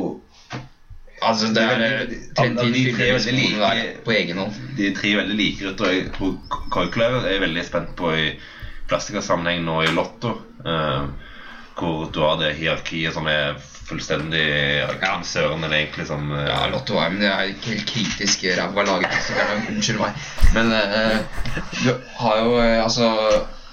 [1.22, 1.78] Altså, det er
[2.10, 3.60] De- de tre er veldig like.
[3.70, 3.94] er
[5.70, 5.92] ryttere.
[5.94, 6.34] Jeg tror
[6.74, 8.26] Koikleir er veldig spent på i
[8.90, 10.34] plastikkersammenheng nå i Lotto.
[10.66, 11.06] Uh,
[11.78, 13.56] hvor du har det hierarkiet som er
[13.86, 15.18] fullstendig Ja.
[15.22, 19.12] eller egentlig som uh, Ja, Lotto er, men det er ikke helt kritisk ræva laget.
[19.26, 20.12] så det er- Unnskyld meg.
[20.54, 21.18] Men uh,
[21.84, 23.10] du har jo uh, altså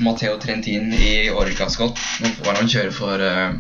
[0.03, 1.99] Matteo Trentin i Orica Scott.
[2.21, 3.53] Nå får han kjøre for eh,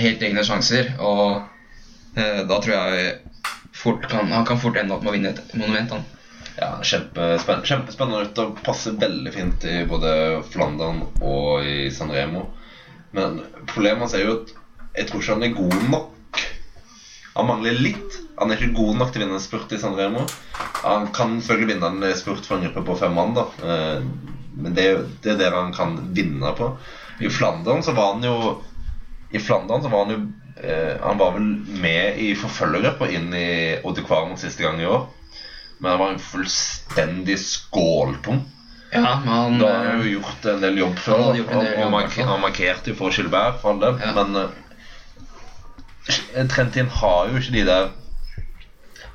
[0.00, 1.42] helt egne sjanser, og
[2.16, 3.12] eh, da tror jeg
[3.76, 5.92] fort kan, han kan fort ende opp med å vinne et monument.
[5.92, 6.04] han.
[6.56, 10.14] Ja, kjempespennende, kjempespennende ut og passer veldig fint i både
[10.50, 12.46] Flandern og i San Remo.
[13.12, 14.52] Men problemet er jo at
[14.96, 16.42] jeg tror ikke han er god nok.
[17.32, 18.18] Han mangler litt.
[18.38, 20.26] Han er ikke god nok til å vinne en spurt i San Remo.
[20.82, 23.46] Han kan selvfølgelig vinne en spurt for en gruppe på fem mann, da.
[23.62, 24.04] Eh,
[24.52, 24.84] Men det,
[25.24, 26.66] det er det han kan vinne på.
[27.24, 28.62] I Flandern så var han jo
[29.32, 30.18] I Flandern så var han jo
[30.60, 31.46] eh, Han var vel
[31.80, 35.06] med i forfølgergruppa inn i Odde Kvarmen siste gang i år.
[35.78, 38.42] Men han var en fullstendig skåltom.
[38.92, 41.22] Ja, men han Da har han eh, jo gjort en del jobb før.
[41.24, 43.96] Hadde gjort og, del og, jobb, mark han markerte jo for Gilbert, for all del.
[44.04, 44.12] Ja.
[44.20, 44.58] Men eh,
[46.50, 47.90] Trentin har jo ikke de der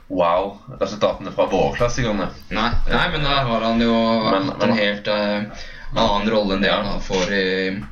[0.08, 2.30] wow-resultatene fra vårklassikerne.
[2.56, 3.94] nei, nei, men der har han jo
[4.32, 5.44] Men- hatt men- en helt uh,
[5.96, 7.84] annen rolle enn det han får i,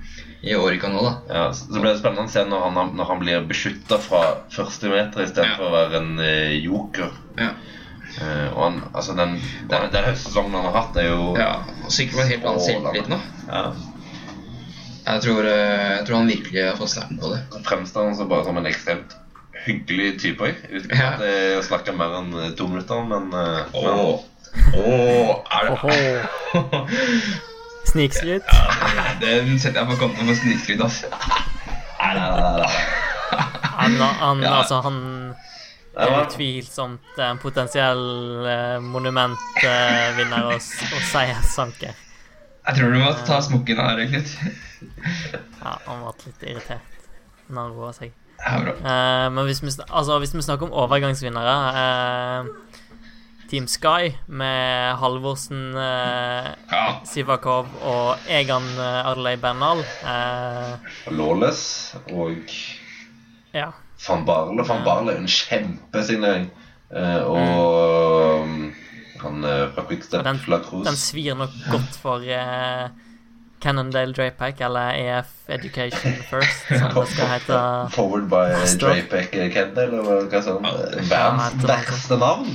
[0.43, 1.13] i Orica nå, da.
[1.33, 4.87] Ja, så det blir spennende å se når han, når han blir beskytta fra første
[4.91, 5.67] meter istedenfor Ja.
[5.67, 7.11] å være en uh, joker.
[7.37, 7.51] Ja.
[8.15, 9.35] Uh, og han, altså den,
[9.67, 11.49] den, den høstsesongen han har hatt, er jo Ja,
[11.91, 13.19] sikkert helt annen selvtillit nå.
[13.49, 13.65] Ja,
[15.06, 17.41] Jeg tror, eh, jeg tror han virkelig har fått snerten på det.
[17.68, 19.14] fremstår han som bare som en ekstremt
[19.66, 20.49] hyggelig type.
[20.70, 21.12] Uten Ja.
[21.14, 24.20] at jeg snakker mer enn eh, to minutter, men eh, Åh,
[24.76, 26.88] Åh, er det Oho.
[27.91, 28.43] Snikskryt.
[29.22, 31.10] Den setter jeg på konto for snikskryt, altså.
[31.99, 32.72] Nei, nei, nei, nei.
[33.76, 34.53] Han, han, Ja.
[34.62, 34.97] altså, han
[35.95, 38.01] Det er utvilsomt en potensiell
[38.47, 41.93] eh, monumentvinner og, og seierssanker.
[42.66, 44.36] Jeg tror du må ta smokken her, Knut.
[45.66, 48.11] Ja, han ble litt irritert når han roa seg.
[48.41, 48.74] Ja, bra.
[48.82, 52.76] Uh, men hvis vi, altså, hvis vi snakker om overgangsvinnere uh,
[53.49, 57.01] Team Sky med Halvorsen, eh, Ja.
[57.05, 59.80] Sivakov og Egan eh, Arley Bernal.
[60.03, 62.49] Eh, Lawless og
[63.53, 63.70] ja.
[64.07, 64.66] van Barle.
[64.68, 66.49] Van Barle er en kjempesignering.
[66.91, 68.74] Eh, og um,
[69.26, 70.39] han eh, fra Quickstep, Den,
[70.86, 72.88] den svir nok godt for uh,
[73.63, 77.59] Cannondale Drapack, eller EF Education First, som det skal hete.
[77.95, 78.93] Forward by Står.
[78.99, 80.67] Drapek Kendall, eller hva sånn.
[80.69, 80.76] Ja,
[81.09, 82.53] Verdens det var- verste navn.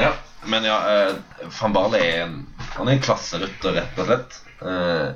[0.00, 0.12] Ja,
[0.46, 0.78] men ja,
[1.10, 2.34] uh, Van Barle er en
[2.74, 4.38] Han er en klasserytter, rett og slett.
[4.62, 5.12] Uh,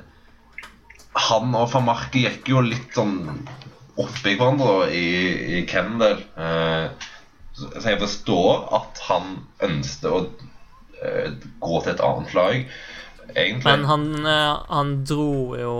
[1.19, 3.17] han og van Marke gikk jo litt sånn
[3.99, 5.07] oppi hverandre i,
[5.59, 6.21] i Kendal.
[6.39, 7.09] Eh,
[7.59, 9.35] så jeg forstår at han
[9.65, 11.27] ønsket å uh,
[11.59, 12.55] gå til et annet lag,
[13.33, 13.65] egentlig.
[13.65, 15.75] Men han, uh, han dro jo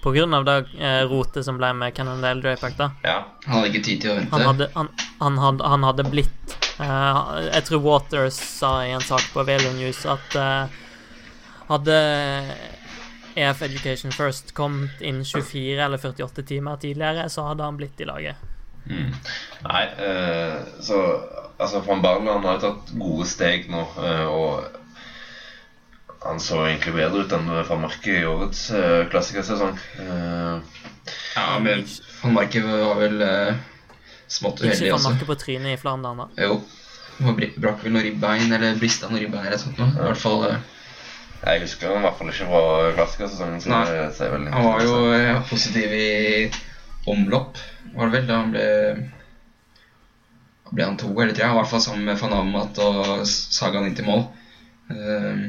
[0.00, 2.90] på grunn av det uh, rotet som ble med Cannondale Draypack, da.
[3.04, 3.20] ja.
[3.46, 4.32] Han hadde ikke tid til å vente.
[4.34, 9.26] Han hadde, han, han hadde, han hadde blitt Jeg tror Waters sa i en sak
[9.34, 10.36] på Velo News at
[11.68, 11.96] hadde
[13.34, 18.08] EF Education First kommet inn 24 eller 48 timer tidligere, så hadde han blitt i
[18.08, 18.49] laget.
[18.88, 19.10] Mm.
[19.66, 21.00] Nei, eh, så
[21.60, 24.78] Altså, van Barland har jo tatt gode steg nå, eh, og
[26.24, 29.76] han så egentlig bedre ut enn van Marke i årets eh, klassikersesong.
[30.00, 30.80] Eh,
[31.36, 31.84] Ja, men
[32.22, 33.60] van Marke var vel eh,
[34.28, 36.28] smått uheldig Ikke Van Marke på trynet i Flandern, da.
[36.40, 36.56] Jo.
[37.20, 39.76] Han brakk vel noen ribbein, eller brista noen ribbein eller noe sånt.
[39.80, 39.90] nå.
[40.00, 40.46] I hvert fall
[41.44, 42.64] Jeg husker han i hvert fall ikke fra
[42.96, 44.48] klassikersesongen.
[44.56, 44.96] Han var jo
[45.52, 46.50] positiv i
[47.08, 47.56] omlopp,
[47.94, 48.66] var det vel, da han ble
[50.70, 51.48] Ble han to eller tre?
[51.48, 54.20] I hvert fall sammen med van Amat og Sagan inn til mål.
[54.90, 55.40] Eh,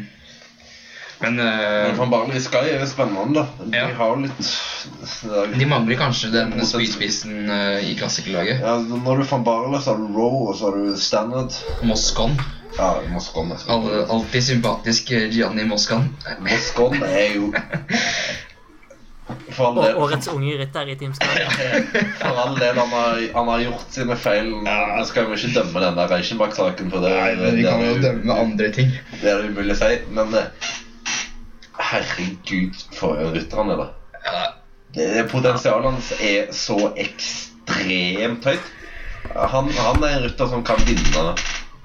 [1.21, 3.43] Men Men Van Barley Sky er spennende, da.
[3.61, 3.87] De Ja.
[3.93, 8.59] har litt de mangler kanskje den spydspissen uh, i klassikerlaget.
[8.65, 11.53] ja, Når du Van Barley, så har du Roe, og så har du Standard.
[11.83, 12.33] Moscon.
[12.79, 16.09] Ja, Moscon er Alltid sympatisk eh, Gianni Moscon.
[16.39, 17.77] Moscon er jo all
[19.57, 21.45] del, årets unge rytter i Team Sky.
[22.21, 24.51] for all del han, har, han har gjort sine feil.
[24.65, 25.03] Ja.
[25.07, 28.37] skal vi ikke dømme den der Reichenbach-saken, på det, Nei, men vi kan jo dømme
[28.45, 28.91] andre ting.
[29.21, 29.91] det er det umulig å si.
[30.17, 30.71] Men eh,
[31.91, 33.89] herregud, for en rytter han er, da.
[34.25, 34.43] Ja,
[34.93, 38.71] Det- Potensialet hans er så ekstremt høyt.
[39.31, 41.35] Han, han er en rytter som kan vinne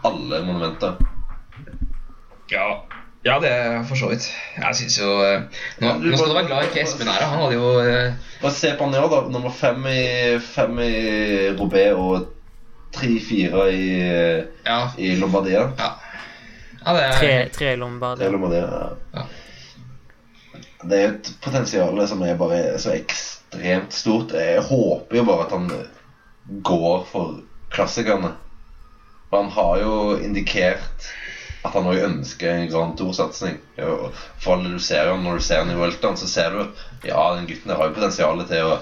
[0.04, 0.96] alle monumenter.
[2.50, 2.82] ja,
[3.26, 4.26] ja det er for så vidt.
[4.56, 5.42] Jeg syns jo eh,
[5.82, 7.16] nå, nå skal du være glad i hva Espen er.
[7.18, 7.26] her.
[7.32, 8.12] Han hadde jo eh,
[8.42, 9.20] Bare se på han i år, da.
[9.34, 10.00] Nummer fem i,
[10.44, 10.92] fem i
[11.58, 12.28] Robé og
[12.96, 13.86] tre-fire i,
[14.66, 14.78] Ja.
[14.98, 15.66] i Lombardia.
[15.78, 15.90] ja.
[16.86, 18.24] ja det er Tre, tre i Lombardia.
[18.24, 18.92] Tre Lombardia.
[19.16, 19.26] Ja.
[20.86, 24.32] Det er et potensial som er bare så ekstremt stort.
[24.38, 25.70] Jeg håper jo bare at han
[26.62, 27.40] går for
[27.74, 28.34] klassikerne.
[29.30, 31.08] For han har jo indikert
[31.66, 33.58] at han også ønsker en Grand Tour-satsing.
[34.42, 36.62] For du ser han, når du ser han i Welton, så ser du
[37.06, 38.76] ja, den gutten der har jo potensial til å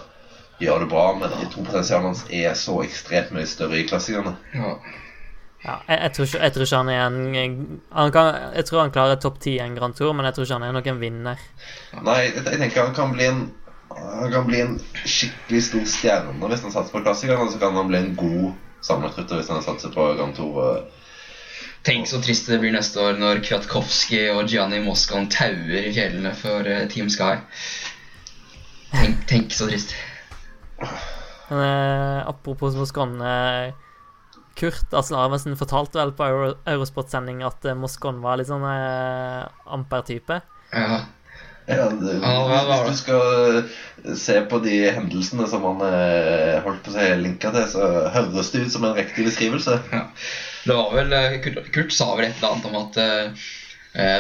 [0.61, 4.37] gjøre det bra, men jeg tror potensialet hans er så ekstremt mye større i klassikerne.
[4.55, 4.77] ja.
[5.65, 8.81] Ja, jeg, jeg, tror ikke, jeg tror ikke han er en han kan, Jeg tror
[8.83, 10.99] han klarer topp ti i en Grand Tour, men jeg tror ikke han er noen
[11.01, 11.45] vinner.
[12.05, 13.47] Nei, jeg, jeg tenker han kan bli en
[13.95, 14.77] Han kan bli en
[15.07, 17.49] skikkelig stor stjerne hvis han satser på klassikerne.
[17.49, 18.53] Så kan han bli en god
[18.85, 20.85] sammenrytter hvis han satser på Grand Tour.
[21.85, 26.33] Tenk så trist det blir neste år når Kwiatkowski og Gianni Moscon tauer i fjellene
[26.39, 27.37] for eh, Team Sky.
[28.95, 29.93] Tenk, tenk så trist.
[31.51, 33.75] Men eh, apropos Moscon eh,
[34.57, 39.45] Kurt Asle Arvesen fortalte vel på Euro, Eurosport-sending at eh, Moscon var litt sånn eh,
[39.77, 40.41] amper-type.
[40.73, 41.03] Ja.
[41.65, 42.19] Ja, det?
[42.21, 47.07] hvis du skal eh, se på de hendelsene som han eh, holdt på å si
[47.21, 49.79] linka til, så høres det ut som en riktig beskrivelse.
[49.93, 50.05] Ja.
[50.65, 51.39] Det var vel eh,
[51.73, 53.49] Kurt, sa vel et eller annet om at eh,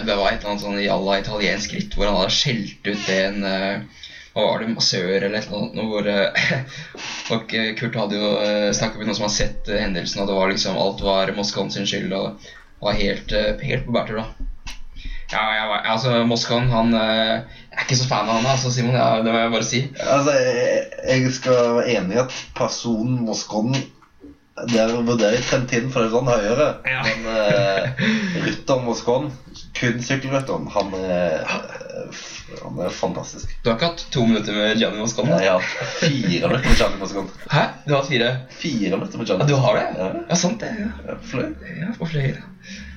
[0.05, 3.09] det var et eller annet sånn i alla italiensk ritt hvor han hadde skjelt ut
[3.11, 6.11] en uh, Hva var det, massør eller et eller annet noe hvor
[7.35, 10.53] og Kurt hadde jo uh, snakket med noen som har sett hendelsen, og det var
[10.53, 12.47] liksom alt var Moskvan sin skyld og
[12.85, 13.35] var helt,
[13.65, 14.49] helt på bærtur, da.
[15.33, 18.95] Ja, jeg, altså, Moskvan han Jeg er ikke så fan av han, altså, Simon.
[18.95, 19.81] Ja, det må jeg bare si.
[20.05, 23.25] Altså, jeg, jeg skal være enig i at personen
[24.55, 26.67] Moscon der vurderer jeg Trentin for det er sånn høyere.
[26.87, 27.01] Ja.
[27.03, 28.03] Men uh,
[28.45, 29.25] rytteren Moscon,
[29.75, 31.43] kun sykkelrytteren, han er,
[32.61, 33.51] han er fantastisk.
[33.65, 35.33] Du har ikke hatt to minutter med Gianni Moscon?
[35.33, 37.31] Jeg har hatt fire minutter med Gianni Moscon.
[37.51, 37.65] Hæ?
[37.83, 38.31] Du har hatt fire?
[38.63, 39.87] Fire minutter med Ja, du har det?
[39.99, 40.11] Ja.
[40.31, 40.71] Ja, sant det.
[40.79, 40.91] Ja.
[41.11, 41.49] Ja, fløy.
[41.83, 42.47] Ja, på flere.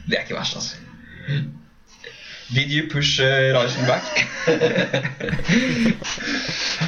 [0.05, 0.75] Det er ikke verst, altså.
[2.53, 4.05] Did you push uh, Rajan back?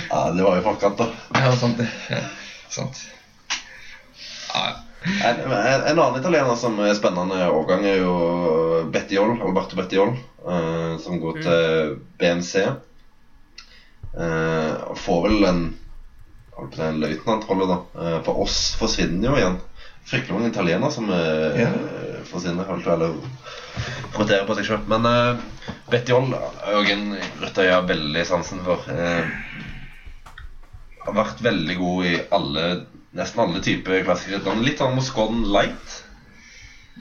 [0.10, 1.06] Ja, det var jo forkant, da.
[1.38, 1.86] ja, sant det.
[2.10, 2.22] Ja,
[2.74, 3.02] sant.
[5.24, 8.16] En, en, en annen italiener som er spennende årgang, er jo
[8.92, 10.12] Bettiol, Alberto Bettiol,
[10.44, 12.66] uh, som går til BMC.
[14.14, 15.62] Uh, får vel en
[16.60, 17.78] en løytnantrolle, da.
[17.96, 19.58] Uh, for oss forsvinner jo igjen.
[20.10, 21.70] Fryktelig mange italienere som uh, Ja.
[22.28, 22.68] forsvinner.
[22.68, 23.16] Holdt eller
[24.18, 24.84] roterer på seg sjøl.
[24.92, 25.40] Men uh,
[25.92, 27.06] Bettiol jo en
[27.40, 28.84] rytter jeg har veldig sansen for.
[28.92, 29.24] Uh,
[31.06, 32.66] har vært veldig god i alle
[33.18, 34.56] nesten alle typer klassikere.
[34.66, 36.00] Litt sånn Moscon light.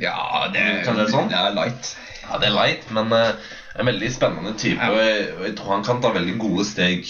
[0.01, 1.33] ja det, det være sånn?
[1.33, 1.95] det er light.
[2.23, 3.33] Ja, det er light, men uh,
[3.79, 4.81] en veldig spennende type.
[4.81, 4.93] Ja.
[4.93, 7.09] Og jeg, og jeg tror han kan ta veldig gode steg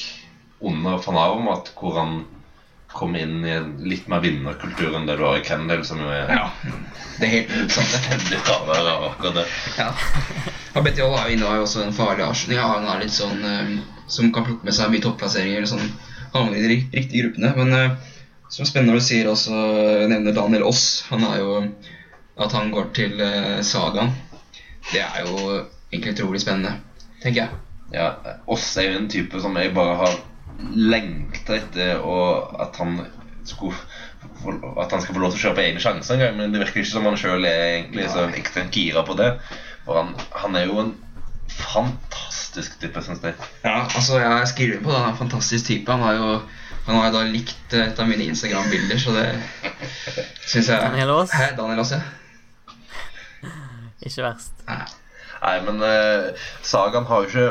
[0.58, 2.18] under van Avermat, hvor han
[2.88, 3.56] kommer inn i
[3.90, 6.46] litt mer vinnerkultur enn det du har i Kendal, som jo er Ja,
[7.18, 8.40] det er helt det.
[8.46, 9.46] fravær av akkurat det.
[9.76, 9.90] Ja.
[10.78, 12.58] Betty er jo har jo også en farlig avslutning.
[12.58, 13.72] Ja, han er litt sånn eh,
[14.08, 15.66] som kan plukke med seg mye topplasseringer.
[15.68, 15.90] Sånn,
[16.32, 17.52] havner i de riktige gruppene.
[17.58, 18.14] Men eh,
[18.48, 19.54] som spennende du sier også
[20.10, 21.04] nevner Daniel Aas.
[21.10, 21.54] Han er jo
[22.38, 24.12] At han går til uh, Sagaen.
[24.92, 26.76] Det er jo egentlig utrolig spennende,
[27.22, 27.56] tenker jeg.
[27.92, 28.12] Ja,
[28.46, 30.18] Oss er jo en type som jeg bare har
[30.74, 32.98] lengta etter og at han
[33.48, 33.76] skulle
[34.78, 36.62] At han skal få lov til å kjøre på egne sjanser en gang, men det
[36.62, 39.32] virker ikke som han sjøl er egentlig så ekstremt gira på det.
[39.86, 40.12] For han,
[40.44, 40.94] han er jo en
[41.48, 43.34] fantastisk type, syns jeg.
[43.64, 44.98] Ja, altså jeg skriver på det.
[45.00, 45.90] Han er en fantastisk type.
[45.90, 46.28] Han har jo
[46.88, 49.26] han har jeg da likt eh, et av mine Instagram-bilder, så det
[50.48, 51.34] syns jeg Daniel Aas?
[51.36, 51.98] Hæ, Daniel Aas, ja.
[54.00, 54.54] Ikke verst.
[54.64, 54.86] Nei.
[55.42, 57.50] Nei, men uh, Sagan har jo ikke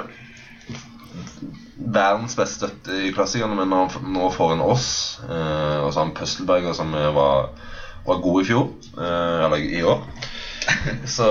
[1.77, 4.89] verdens beste støtte i klassikerne, men når han nå får en Oss,
[5.27, 7.51] uh, og så har han Pøstelberger, som var,
[8.07, 10.01] var god i fjor, uh, eller i år,
[11.17, 11.29] så,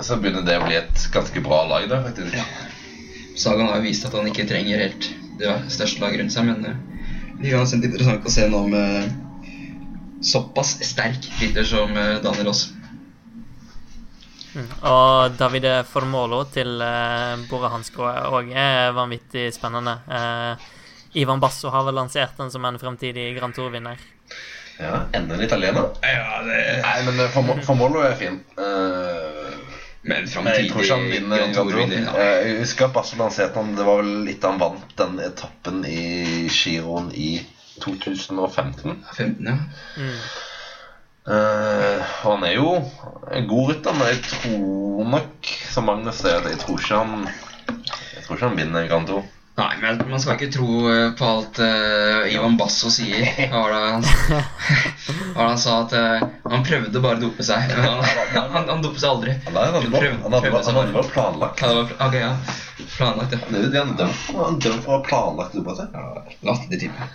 [0.00, 2.32] så, begynner det å bli et ganske bra lag der, faktisk.
[2.40, 2.48] Ja.
[3.36, 6.80] Sagan har jo vist at han ikke trenger helt det største laget rundt seg, men
[7.50, 9.10] uansett interessant å se nå med
[10.22, 11.90] såpass sterk rytter som
[12.22, 12.68] Daniel Aas.
[14.52, 14.68] Mm.
[14.84, 19.96] Og Davide Formolo til uh, Bore Hansko òg er vanvittig spennende.
[20.04, 20.52] Uh,
[21.16, 24.00] Ivan Basso har vel lansert den som en fremtidig Grand Tour-vinner.
[24.80, 25.88] Ja, enda en italiener.
[26.04, 26.60] Ja, det...
[26.84, 27.34] Nei, men eh,
[27.66, 28.40] Formolo er fin.
[28.56, 28.91] Uh,
[30.02, 32.08] men framtidig Grand Tour-vinner.
[32.18, 33.62] Jeg husker at Basso lanserte.
[33.76, 37.36] Det var vel litt han vant den etappen i Giroen i
[37.82, 39.04] 2015.
[39.14, 39.58] 15, ja.
[39.96, 40.16] Mm.
[41.22, 42.70] Uh, han er jo
[43.30, 48.24] en god rytter, men jeg tror nok, som Magnus sier, jeg tror ikke han Jeg
[48.24, 49.28] tror ikke han vinner Grand Tour.
[49.54, 53.26] Nei, men man skal ikke tro eh, på alt uh, Ivan Basso sier.
[53.52, 54.06] Hva var det han,
[55.36, 55.74] han sa?
[55.82, 57.74] At uh, han prøvde bare å dope seg.
[57.76, 58.00] Men han,
[58.56, 59.34] han, han dopet seg aldri.
[59.44, 59.90] Nei, han hadde
[60.96, 61.60] bare planlagt.
[61.60, 62.32] Ja, ok, ja.
[62.96, 63.42] Planlagt, ja.
[63.52, 65.98] Det han drømte for å ha planlagt dopa seg.
[66.00, 67.10] Ja, Latterlig type.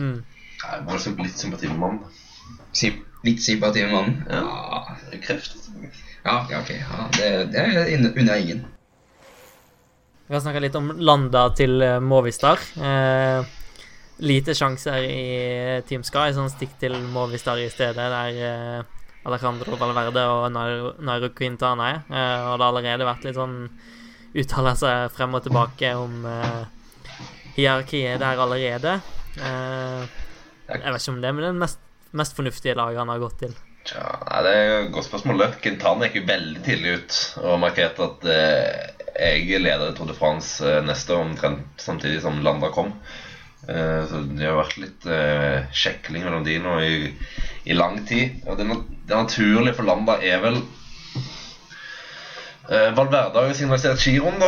[0.00, 0.16] Mm.
[0.64, 2.22] Nei, bare litt sympati med mannen.
[3.28, 4.24] Litt sympati med mannen?
[4.32, 5.20] Ja.
[5.20, 5.68] Kreft.
[6.24, 6.72] Ja, ja, ok.
[6.80, 8.64] Ja, det, det jeg ingen.
[10.26, 12.60] Vi har snakka litt om Landa til eh, Movistar.
[12.80, 13.44] Eh,
[14.24, 15.24] lite sjanser i
[15.88, 21.90] Team Sky, sånn stikk til Movistar i stedet, der eh, Alejandro Valverde og Nairo Quintana
[21.90, 22.00] er.
[22.08, 23.58] Eh, og det har allerede vært litt sånn
[24.34, 26.62] uttalelser frem og tilbake om eh,
[27.58, 28.98] hierarkiet der allerede.
[29.36, 30.20] Eh,
[30.72, 33.54] jeg vet ikke om det er den mest mest fornuftige laget han har gått til?
[33.90, 35.44] Ja, nei, Det er et godt spørsmål.
[35.62, 40.64] Quintana gikk jo veldig tidlig ut og markerte at eh, jeg leder Tour de France
[40.66, 42.92] eh, neste omtrent samtidig som Landa kom.
[43.68, 46.96] Eh, så det har vært litt eh, sjekling mellom de nå i,
[47.70, 48.42] i lang tid.
[48.48, 48.66] Og det,
[49.06, 50.64] det naturlige for Landa er vel
[52.64, 54.46] Uh, Valverde har jo signalisert giroen, da.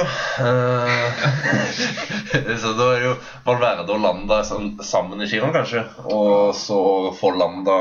[2.63, 3.11] Så da er jo
[3.45, 5.83] Valverde og Landa sammen i giroen, kanskje.
[6.09, 6.79] Og så
[7.19, 7.77] får Landa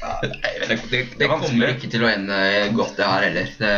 [0.00, 2.40] ja, det, det, det kommer ikke til å ende
[2.78, 3.52] godt, det her heller.
[3.60, 3.74] Det,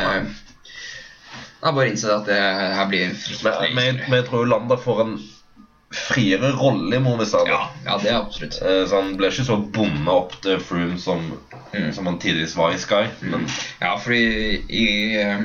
[1.62, 2.36] jeg har bare innsett at det
[2.74, 5.12] her blir en fryktelig men, men, jeg tror Landa får en
[5.92, 7.46] friere rolle i Movistar.
[7.46, 8.56] Ja, ja, det er absolutt.
[8.64, 11.20] Eh, så han blir ikke så bonde opp til Froome som,
[11.74, 11.90] mm.
[11.94, 13.02] som, han tidligere var i Sky.
[13.20, 13.34] Mm.
[13.34, 13.44] Men...
[13.82, 14.22] Ja, fordi
[14.72, 14.86] i,
[15.20, 15.44] eh,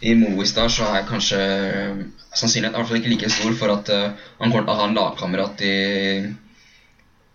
[0.00, 1.40] i Movistar så er kanskje
[2.32, 4.96] sannsynligheten i hvert fall ikke like stor for at han kommer til å ha en
[4.96, 5.74] lagkamerat i,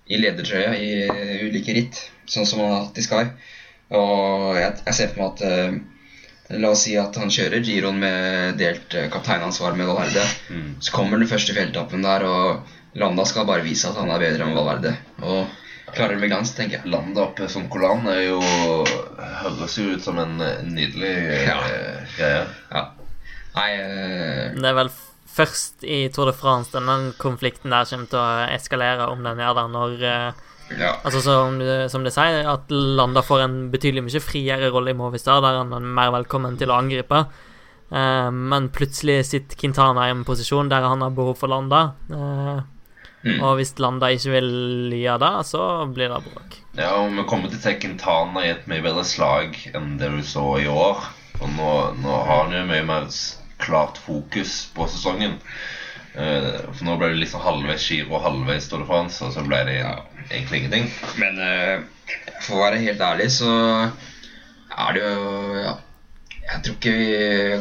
[0.08, 0.90] i ledertrøya i
[1.52, 3.22] ulike ritt, sånn som han har hatt i Sky.
[4.00, 5.94] Og jeg, jeg ser for meg at
[6.50, 10.24] La oss si at han kjører giroen med delt eh, kapteinansvar med Valverde.
[10.48, 10.70] Mm.
[10.80, 14.48] Så kommer den første fjelltappen der, og Landa skal bare vise at han er bedre
[14.48, 14.94] enn Valverde.
[15.20, 16.92] Og klarer det med glans, tenker jeg.
[16.94, 18.40] Landa oppe som Colan er jo
[19.42, 20.40] høres jo ut som en
[20.72, 21.60] nydelig eh, ja.
[22.16, 22.42] greie.
[22.72, 22.86] Ja.
[23.58, 24.56] Nei uh...
[24.56, 24.96] Det er vel
[25.38, 29.60] først i Tour de France denne konflikten der kommer til å eskalere, om den gjør
[29.60, 30.46] det, når uh
[30.76, 30.96] ja.
[31.06, 31.60] Altså som,
[31.90, 35.76] som det sier, at Landa får en betydelig mye friere rolle i Movistar, der han
[35.76, 37.26] er mer velkommen til å angripe.
[37.92, 41.84] Eh, men plutselig sitter Quintana i en posisjon der han har behov for Landa.
[42.12, 42.60] Eh,
[43.24, 43.40] mm.
[43.40, 44.52] Og hvis Landa ikke vil
[44.98, 45.64] gjøre det, så
[45.94, 46.60] blir det bråk.
[46.78, 50.12] Ja, og vi kommer til å se Quintana i et mye bedre slag enn det
[50.14, 51.08] du så i år.
[51.40, 53.12] Og nå, nå har han jo mye mer
[53.62, 55.40] klart fokus på sesongen.
[56.18, 59.46] Eh, for nå ble det liksom halvveis Giro og halvveis Tour de France, og så
[59.46, 59.96] ble det ja
[60.30, 60.92] egentlig ingenting.
[61.22, 61.86] Men uh,
[62.44, 63.52] for å være helt ærlig, så
[64.78, 65.74] er det jo Ja,
[66.48, 67.08] jeg tror ikke vi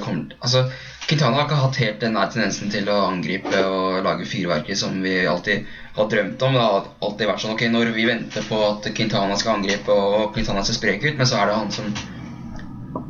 [0.05, 0.67] kommer Altså,
[1.07, 4.97] Quintana har ikke hatt helt den der tendensen til å angripe og lage fyrverkeri som
[5.05, 6.57] vi alltid har drømt om.
[6.59, 10.35] Det har alltid vært sånn ok, når vi venter på at Quintana skal angripe og
[10.35, 11.93] Quintana ser sprek ut, men så er det han som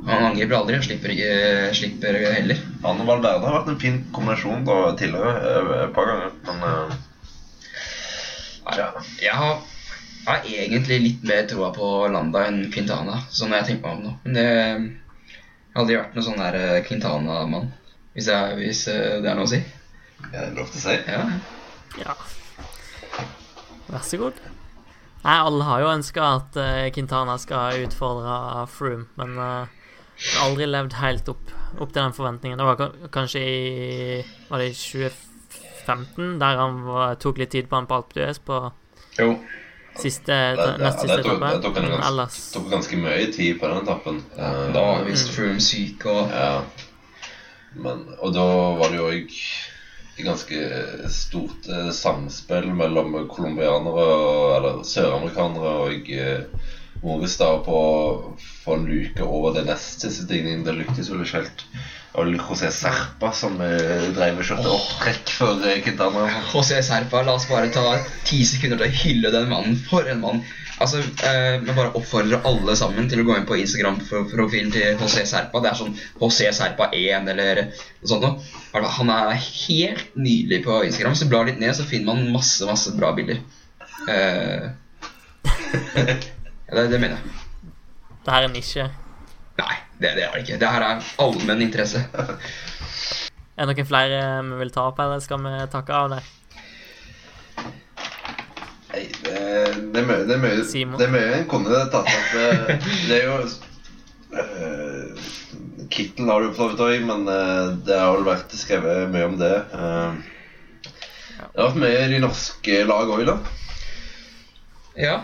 [0.06, 1.12] han angriper aldri og slipper,
[1.74, 2.60] slipper heller.
[2.84, 6.36] Han og Valverde har vært en fin kombinasjon da, tidligere eh, et par ganger.
[6.46, 6.98] Men uh,
[8.74, 8.88] ja.
[9.22, 9.60] Jeg har,
[10.26, 14.14] har, egentlig litt mer troa på Landa enn Quintana, sånn jeg tenker meg om nå.
[14.24, 14.46] Men det
[15.74, 17.70] har aldri vært noen sånn der eh, Quintana-mann,
[18.16, 19.62] hvis, hvis, eh, det er noe å si.
[20.26, 20.98] Ja, det er lov til å si.
[21.06, 21.22] Ja.
[22.02, 22.18] ja.
[23.86, 24.44] Vær så god.
[25.26, 29.66] Nei, alle har jo ønska at uh, Quintana skal utfordre Froome, men uh,
[30.16, 32.60] har aldri levd helt opp, opp til den forventningen.
[32.60, 33.56] Det var kanskje i
[34.48, 35.35] Var det i 2014?
[35.86, 38.72] 2015, der han var, tok litt tid på han på Alp d'Huez på
[39.18, 39.38] Jo.
[39.96, 41.52] siste, Det- det- nest det siste tok- etappe.
[41.54, 44.22] det tok en Men ganske- tok ganske mye tid på den etappen.
[44.36, 46.62] Ja, Eh, da var visst Froome syk og Ja.
[47.78, 48.40] Men, og da
[48.78, 49.30] var det jo òg
[50.24, 56.46] ganske stort eh, samspill mellom colombianere Eller søramerikanere og
[57.02, 60.64] Moristad på å få en luke over det nest siste stigningen.
[60.64, 61.64] Det lyktes vel ikke helt.
[62.16, 66.26] Vel José Serpa som eh, drev og kjørte opptrekk for eh, Quintana.
[66.52, 69.76] José Serpa, la oss bare ta ti sekunder til å hylle den mannen.
[69.88, 70.40] For en mann.
[70.80, 75.24] Altså, eh, Jeg bare oppfordrer alle sammen til å gå inn på Instagram-profilen til José
[75.28, 75.60] Serpa.
[75.64, 78.90] Det er sånn José Serpa 1 eller noe sånt noe.
[78.98, 81.14] Han er helt nydelig på Instagram.
[81.16, 83.40] Hvis du blar litt ned, så finner man masse, masse bra bilder.
[84.08, 84.68] Eh,
[85.96, 87.42] det, det mener jeg.
[88.26, 88.88] Det her er nisje.
[89.56, 90.58] Nei, det, det er det ikke.
[90.60, 92.04] Det her er allmenn interesse.
[93.56, 96.26] Er det noen flere vi vil ta opp, eller skal vi takke av der?
[98.90, 99.38] Nei, det,
[99.94, 100.98] det, er mye, det, er mye, Simon.
[101.00, 102.34] det er mye en kunne tatt opp.
[102.36, 103.38] eh, Det er jo
[104.36, 105.24] uh,
[105.88, 109.30] Kittel har du for så vidt òg, men uh, det har vel vært skrevet mye
[109.30, 109.54] om det.
[109.72, 110.20] Uh,
[111.40, 113.38] det har vært mye i norske lag òg, da.
[115.00, 115.16] Ja.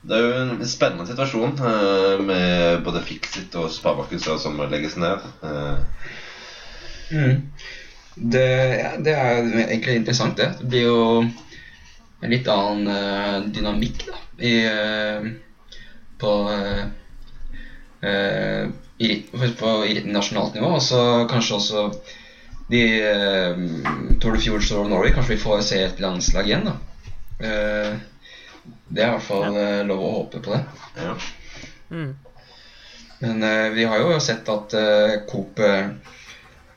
[0.00, 5.28] Det er jo en spennende situasjon eh, med både Fixit og Sparebanken som legges ned.
[5.42, 6.16] Eh,
[7.08, 7.52] Mm.
[8.14, 8.40] Det,
[8.78, 10.50] ja, det er egentlig interessant, det.
[10.58, 14.50] Det blir jo en litt annen eh, dynamikk da, i,
[16.20, 16.32] på
[18.98, 19.08] i,
[19.62, 21.00] på i nasjonalt nivå, og så
[21.32, 21.86] kanskje også
[22.68, 22.84] de
[24.20, 25.14] Tour de Fjord, Norway.
[25.16, 26.76] Kanskje vi får se et landslag igjen, da.
[28.88, 29.82] Eh, det er i hvert fall ja.
[29.88, 30.62] lov å håpe på det.
[31.02, 31.14] ja.
[31.90, 32.16] Mm.
[33.18, 35.88] Men uh, vi har jo sett at uh, Coop uh,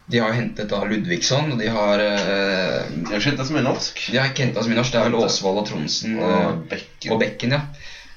[0.10, 3.66] De har hentet da Ludvigsson, og de har uh, De har ikke henta så mye
[3.68, 4.00] norsk.
[4.10, 4.96] De har ikke henta så mye norsk.
[4.96, 7.12] Det er vel Åsvold og Tronsen Og eh, Bekken.
[7.14, 7.62] og Bekken, ja.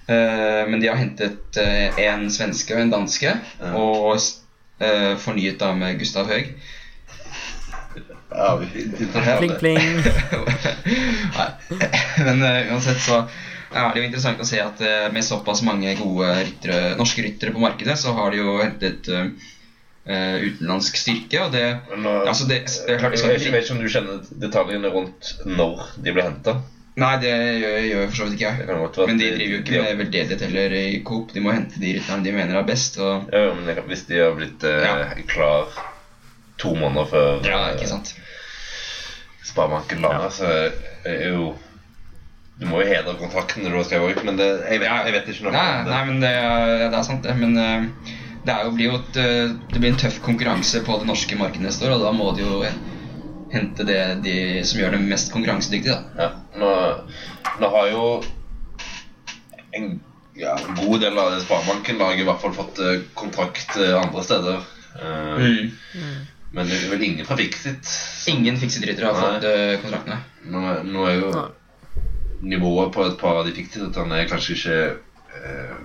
[0.07, 3.31] Eh, men de har hentet eh, en svenske og en danske,
[3.61, 3.75] Ja.
[3.77, 4.17] og
[4.81, 6.55] eh, fornyet da med Gustav Høeg.
[8.35, 8.67] Ja, vi,
[9.39, 10.01] Pling, pling.
[11.39, 11.51] Nei.
[12.25, 13.21] Men eh, uansett så
[13.75, 17.55] er det jo interessant å se at eh, med såpass mange gode ryttere, norske ryttere
[17.55, 22.47] på markedet, så har de jo hentet eh, utenlandsk styrke, og det Men uh, Altså,
[22.51, 26.15] det, det er klart de jeg vet ikke, om du kjenner detaljene rundt når de
[26.17, 26.59] ble henta.
[26.95, 29.07] Nei, det gjør, gjør for så vidt ikke jeg.
[29.09, 31.33] Men de driver jo ikke med veldedighet heller i Coop.
[31.35, 33.01] De må hente de rytterne de mener er best.
[33.03, 34.95] Og Ja, men hvis de har blitt uh, Ja.
[35.27, 35.75] klar
[36.63, 38.15] to måneder før ja, ikke sant.
[39.45, 40.53] Sparebanken lander, så
[41.05, 41.51] er jo
[42.61, 45.15] Du må jo hedre kontrakten når du har skrevet ut, men det, jeg, vet, jeg
[45.17, 45.91] vet ikke noe Nei, om det.
[45.91, 47.35] nei men det er, det er sant, det.
[47.41, 47.87] Men eh,
[48.45, 51.39] det, er jo, blir jo et, eh, det blir en tøff konkurranse på det norske
[51.41, 52.61] markedet neste år, og da må de jo
[53.55, 54.37] hente det de
[54.67, 55.97] som gjør dem mest konkurransedyktige.
[55.97, 56.29] da.
[56.29, 56.31] Ja,
[56.63, 56.71] nå,
[57.63, 58.05] nå har jo
[59.75, 59.91] en
[60.39, 64.63] ja, god del av Sparebanken-laget i hvert fall fått eh, kontrakt andre steder.
[64.95, 65.43] Uh,
[65.95, 66.21] Mm.
[66.55, 67.89] Men det er vel ingen fra Fixit.
[68.31, 69.31] Ingen Fixit-ryttere har Nei.
[69.43, 70.21] fått kontraktene.
[70.55, 71.49] Nå, nå er jo Nei.
[72.45, 74.79] Nivået på et par av de Fixit-rytterne er kanskje ikke
[75.41, 75.77] eh,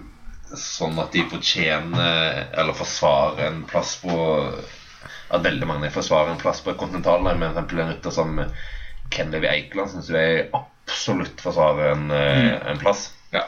[0.58, 4.16] sånn at de fortjener eller forsvarer en plass på
[5.30, 7.74] At veldig mange forsvarer en plass på et kontinentallag, med f.eks.
[7.78, 8.40] en rytter som
[9.14, 12.66] Ken Levi Eikeland syns jeg absolutt forsvarer en, mm.
[12.72, 13.12] en plass.
[13.34, 13.44] Ja.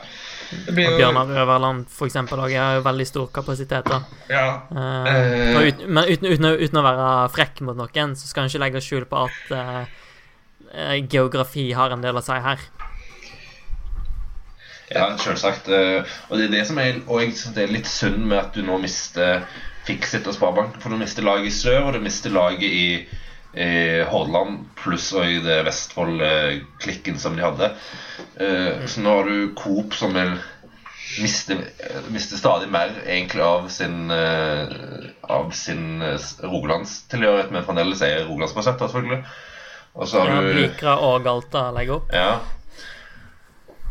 [0.51, 3.85] Det blir jo Bjørnar Øverland, for eksempel, også, har jo veldig stor kapasitet.
[3.85, 4.01] da.
[4.29, 5.67] ja, Eh, Eh.
[5.67, 8.81] ut, men uten, uten, uten å være frekk mot noen, så skal en ikke legge
[8.81, 9.85] skjul på at eh,
[10.73, 12.59] eh, geografi har en del å si her.
[14.91, 15.67] Ja, selvsagt.
[15.71, 16.99] eh, Og det er det som er,
[17.55, 19.43] det er litt synd med at du nå mister
[19.87, 20.81] Fixit og Sparebanken.
[20.81, 23.07] For du mister laget i sør, og du mister laget i
[23.51, 27.67] i Hordaland, pluss og i det Vestfold-klikken som de hadde.
[28.39, 30.37] Eh, Så nå har du Coop som vil
[31.19, 31.57] miste,
[32.15, 34.71] miste stadig mer egentlig av sin eh,
[35.27, 39.23] Av sin eh, Rogalandstilhørighet, men fremdeles er Rogalandsbasert, selvfølgelig.
[39.95, 42.13] Og så har du Blikra og Galta legger opp.
[42.15, 42.39] Ja.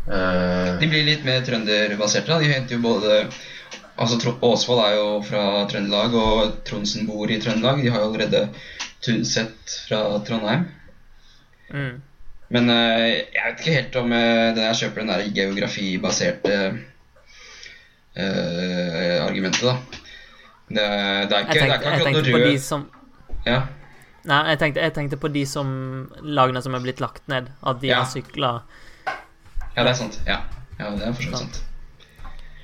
[0.07, 2.39] Eh, De blir litt mer trønderbaserte.
[2.41, 3.23] De henter jo både
[4.01, 7.83] Altså Åsvold er jo fra Trøndelag, og Tronsen bor i Trøndelag.
[7.83, 8.47] De har jo allerede
[9.03, 10.63] Tunset fra Trondheim.
[11.69, 11.99] Mm.
[12.51, 16.55] Men eh, jeg vet ikke helt om uh, det jeg kjøper den der geografibaserte
[18.17, 19.75] uh, argumentet, da.
[20.71, 20.87] Det,
[21.29, 22.65] det er ikke, Jeg det er tenkte, ikke jeg akkurat tenkte noe på de rød
[22.65, 22.89] som
[23.45, 23.59] ja.
[24.31, 25.67] Nei, jeg tenkte, jeg tenkte på de som
[26.21, 27.49] lagene som er blitt lagt ned.
[27.65, 28.03] At de Ja.
[28.03, 28.51] har sykla
[29.75, 30.21] ja, det er sant.
[30.27, 30.41] Ja,
[30.79, 31.61] ja det er for så vidt sant.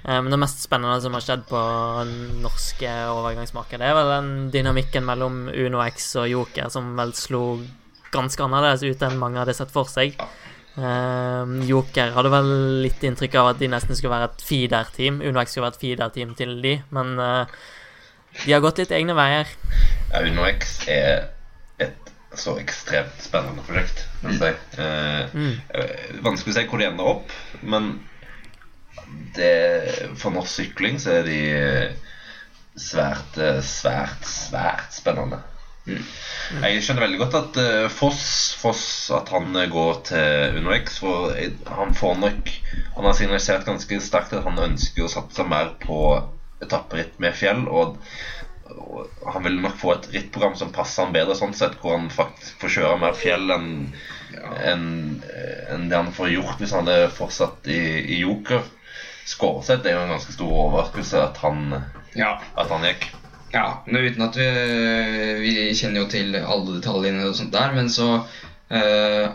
[0.08, 1.62] Eh, Men det mest spennende som har skjedd på
[2.44, 7.44] norske overgangsmarked, det er vel den dynamikken mellom Uno X og Joker, som vel slo
[8.14, 10.16] ganske annerledes ut enn mange hadde sett for seg.
[10.78, 12.52] Uh, Joker hadde vel
[12.86, 15.24] litt inntrykk av at de nesten skulle være et feeder-team.
[15.26, 17.50] Unox skulle være et feeder-team til de, men uh,
[18.46, 19.50] de har gått litt egne veier.
[20.14, 21.26] Ja, UnoX er
[22.42, 24.06] så ekstremt spennende prosjekt.
[24.24, 24.38] Mm.
[24.38, 24.52] Si.
[24.84, 26.22] Eh, mm.
[26.26, 27.94] Vanskelig å si hvor de ender opp, men
[29.38, 29.54] det,
[30.20, 31.42] for norsk sykling så er de
[32.78, 35.42] svært, svært, svært spennende.
[35.88, 36.04] Mm.
[36.64, 38.24] Jeg skjønner veldig godt at uh, Foss,
[38.60, 38.82] Foss
[39.16, 40.98] At han går til UnoX.
[41.00, 41.32] For
[41.78, 42.52] han får nok
[42.98, 46.02] Han har signalisert ganske sterkt at han ønsker å satse mer på
[46.64, 47.64] etapperitt med fjell.
[47.70, 47.96] Og,
[48.78, 52.10] og han vil nok få et rittprogram som passer han bedre, sånn sett hvor han
[52.14, 53.70] faktisk får kjøre mer fjell enn
[54.34, 54.52] ja.
[54.72, 54.88] en,
[55.74, 57.82] en det han får gjort hvis han hadde fortsatt i,
[58.18, 58.66] i Joker.
[59.28, 61.82] Skårseth er jo en ganske stor overraskelse at han,
[62.16, 62.38] ja.
[62.56, 63.10] at han gikk.
[63.52, 64.48] Ja, men uten at vi,
[65.42, 69.26] vi, kjenner jo til alle detaljene og sånt der, men så uh,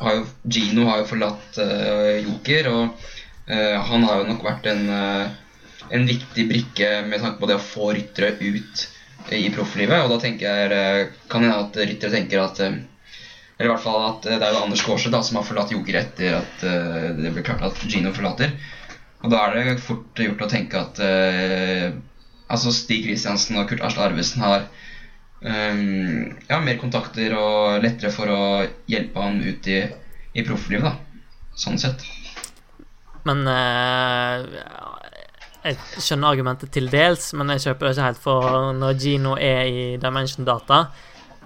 [0.00, 3.10] har jo Gino har jo forlatt uh, Joker, og
[3.50, 4.84] uh, han har jo nok vært en,
[5.94, 8.84] en viktig brikke med tanke på det å få ryttere ut
[9.34, 10.04] i profflivet.
[10.04, 14.26] Og da tenker jeg, kan hende at ryttere tenker at Eller i hvert fall at
[14.28, 16.60] det er jo Anders Kaarseth som har forlatt Joker etter at
[17.18, 18.52] det ble klart at Gino forlater.
[19.24, 21.00] Og da er det fort gjort å tenke at
[22.48, 24.68] altså Stig Kristiansen og Kurt Arsle Arvesen har
[25.40, 28.42] um, ja, mer kontakter og lettere for å
[28.90, 29.82] hjelpe han ut i,
[30.34, 31.26] i profflivet, da.
[31.58, 32.04] Sånn sett.
[33.26, 34.44] Men uh,
[35.64, 38.20] Jeg skjønner argumentet til dels, men jeg kjøper det ikke helt.
[38.22, 40.84] For når Gino er i Dimension Data,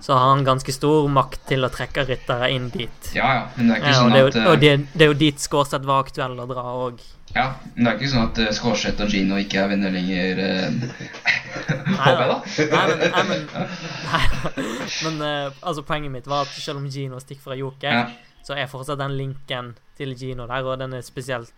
[0.02, 3.10] så har han ganske stor makt til å trekke ryttere inn dit.
[3.14, 4.38] Ja, ja, men det er ikke sånn ja, jo, at...
[4.50, 6.98] Og det, det er jo dit Skårseth var aktuell å dra òg.
[7.32, 7.46] Ja,
[7.76, 10.42] men det er ikke sånn at uh, Skårseth og Gino ikke er venner lenger.
[10.42, 10.90] Uh,
[12.02, 12.40] Håper jeg, da.
[12.74, 13.46] Nei, men, nei, men,
[14.10, 14.26] nei,
[15.06, 18.42] men altså, poenget mitt var at selv om Gino stikker fra Joker, ja.
[18.42, 21.54] så er fortsatt den linken til Gino der, og den er spesielt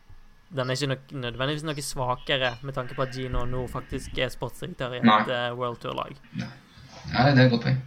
[0.55, 4.31] Den er ikke nok, nødvendigvis noe svakere med tanke på at Gino nå faktisk er
[4.33, 5.51] sportsdirektør i et Nei.
[5.57, 6.15] World Tour-lag.
[6.35, 7.83] Nei, det er et godt poeng.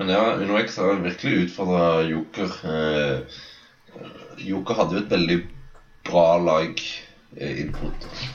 [0.00, 2.58] Men ja, UnoX har virkelig utfordra Joker.
[2.64, 3.40] Eh,
[4.40, 5.38] Joker hadde jo et veldig
[6.08, 6.80] bra lag
[7.32, 7.92] Inntil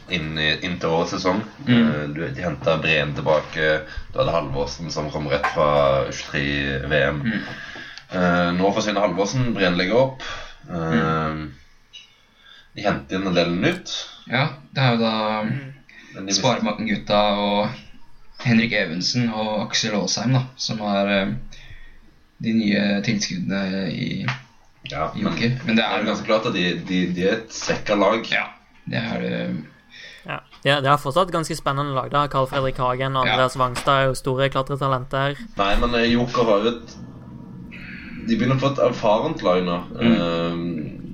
[0.10, 1.43] inn, inn, til årets sesong.
[1.68, 2.16] Mm.
[2.18, 3.68] Eh, de henta Breen tilbake.
[4.10, 5.70] Du hadde Halvorsen som kom rett fra
[6.10, 7.22] 23-VM.
[7.22, 7.43] Mm.
[8.08, 9.52] Uh, nå forsvinner Halvorsen.
[9.54, 10.26] Breen legger opp.
[10.66, 11.43] Mm.
[12.78, 13.93] De henter inn en del nytt.
[14.30, 15.13] Ja, det er jo da
[15.47, 16.32] mm.
[16.38, 21.32] Sparebanken-gutta og Henrik Evensen og Aksel Aasheim da, som har uh,
[22.43, 24.09] de nye tilskuddene i
[24.88, 25.34] ja, men,
[25.65, 28.21] men, det er jo ganske klart at de, de, de er et svekka lag.
[28.32, 28.45] Ja,
[28.88, 29.41] det er det.
[30.63, 32.11] Ja, det er fortsatt ganske spennende lag.
[32.11, 33.61] da Carl Fredrik Hagen og Andreas ja.
[33.61, 35.36] Wangstad er jo store klatretalenter.
[35.57, 36.95] Nei, men eh, Joker har jo et
[38.28, 39.78] De begynner å få et erfarent lag nå.
[39.99, 40.15] Mm.
[40.21, 41.07] Um,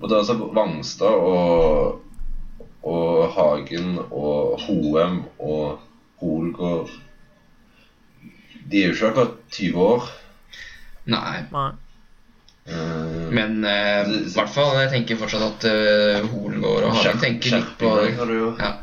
[0.00, 2.00] og det er altså Vangstad og,
[2.82, 5.80] og Hagen og Hoem og
[6.20, 6.90] Holgård
[8.70, 10.08] De er jo ikke akkurat 20 år.
[11.08, 11.36] Nei.
[11.52, 11.70] Nei.
[12.68, 17.56] Uh, Men uh, i hvert fall jeg tenker fortsatt at uh, Holgård og Hagen tenker
[17.56, 17.94] litt på
[18.60, 18.74] ja.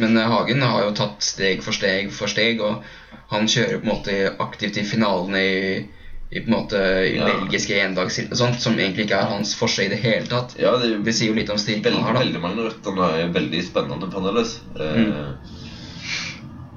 [0.00, 2.82] Men uh, Hagen har jo tatt steg for steg for steg, og
[3.30, 5.62] han kjører på en måte aktivt i finalene i,
[6.30, 7.26] i på en måte i ja.
[7.26, 7.78] belgiske
[8.38, 10.54] sånt, som egentlig ikke er hans forse i det hele tatt.
[10.62, 12.14] Ja, det, det sier jo litt om styrken han har.
[12.14, 14.52] da Veldig mange røtter er veldig spennende fremdeles.
[14.78, 15.08] Mm.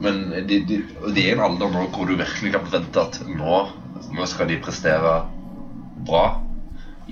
[0.01, 3.59] Men de, de, de, er en alder nå hvor du virkelig kan forvente at nå,
[4.17, 5.13] nå skal de prestere
[6.07, 6.23] bra.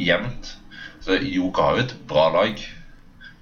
[0.02, 0.56] Jevnt.
[1.06, 2.66] Så Joka har jo et bra lag.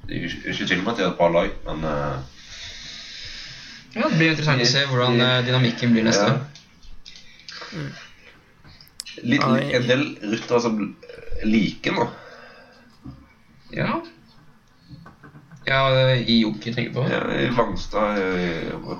[0.09, 2.19] Det er ikke tvil om at de har et bra lag, men uh,
[3.95, 6.37] Ja, Det blir interessant å se hvordan uh, dynamikken blir neste Ja.
[7.69, 7.91] Mm.
[9.23, 10.79] Litt, en del ryttere som
[11.43, 12.07] liker nå.
[13.75, 13.99] Ja.
[15.69, 15.81] Ja,
[16.15, 17.03] i Joker tenker på?
[17.11, 18.21] Ja, I Langstad,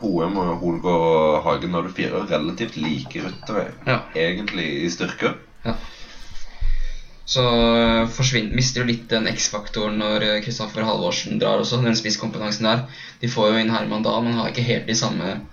[0.01, 4.03] Hoem og Holgård og Hagen har du fire relativt like ryttere, ja.
[4.13, 5.33] egentlig, i styrke.
[5.63, 5.73] Ja.
[7.29, 7.43] Så
[7.77, 12.85] eh, mister jo litt den X-faktoren når Kristoffer eh, Halvorsen drar også, den spisskompetansen der.
[13.21, 15.43] De får jo inn Herman da, men har ikke helt de samme eh,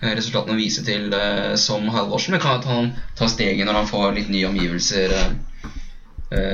[0.00, 1.14] resultatene å vise til
[1.60, 2.36] som Halvorsen.
[2.36, 5.14] Men kan at han tar steget når han får litt nye omgivelser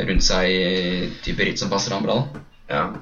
[0.06, 2.20] rundt seg i type ritt som passer ham bra.
[2.72, 2.92] Ja,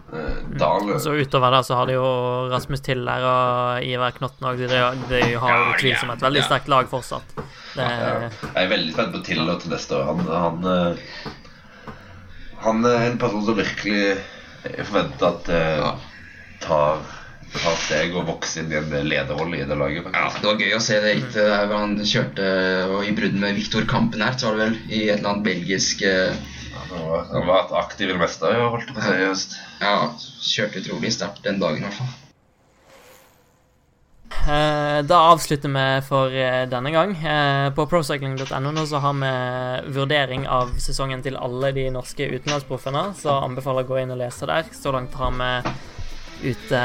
[0.58, 2.06] Dahl Så utover der så har de jo
[2.50, 4.58] Rasmus Tiller og Ivar Knotten òg.
[4.58, 4.80] De,
[5.10, 7.36] de, har jo utvilsomt et veldig sterkt lag fortsatt.
[7.76, 7.86] Det...
[7.86, 10.08] Jeg er veldig spent på Tiller til neste år.
[10.10, 11.30] Han, han, eh,
[12.64, 14.18] han, er en person som virkelig
[14.88, 16.08] forventer at uh,
[16.60, 17.04] tar
[17.54, 20.06] ta steg og vokse inn i en lederrolle i det laget.
[20.14, 22.46] Ja, det var gøy å se det hit der han kjørte
[22.94, 25.46] og i brudd med Viktor Kampen her, så var det vel i et eller annet
[25.50, 26.34] belgisk eh,
[26.70, 29.18] Ja, Han var, han var et aktiv i det meste, jeg holdt på å si
[29.24, 29.58] Just.
[29.82, 29.94] Ja,
[30.54, 32.16] kjørte utrolig sterkt den dagen i hvert fall.
[34.40, 37.12] Eh, Da avslutter vi for eh, denne gang.
[37.18, 43.10] Eh, På procycling.no nå så har vi vurdering av sesongen til alle de norske utenlandsproffene,
[43.18, 44.70] så anbefaler å gå inn og lese der.
[44.76, 45.50] Så langt har vi
[46.44, 46.80] ute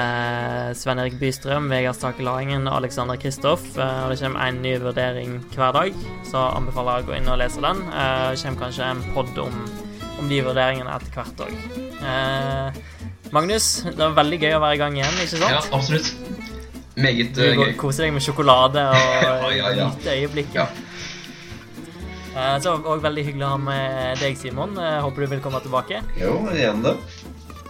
[0.76, 3.64] Sven Erik Bystrøm, Vegard Stakelaringen og Alexander Kristoff.
[3.77, 5.94] eh, Og det kommer en ny vurdering hver dag,
[6.30, 7.82] så anbefaler jeg å gå inn og lese den.
[7.91, 9.56] Eh, Det kommer kanskje en pod om,
[10.19, 12.73] om de vurderingene etter hvert òg.
[13.32, 15.52] Magnus, det var veldig gøy å være i gang igjen, ikke sant?
[15.52, 16.11] Ja, absolutt.
[16.95, 17.73] Meget Du eh, går gøy.
[17.73, 18.95] og koser deg med sjokolade og
[19.26, 19.88] Ja, ja, ja.
[19.90, 20.56] nyte øyeblikket.
[20.56, 20.68] Ja.
[22.36, 24.76] Eh, Så òg veldig hyggelig å ha med deg, Simon.
[24.77, 26.02] Håper du vil komme tilbake.
[26.19, 26.95] Jo, igjen det.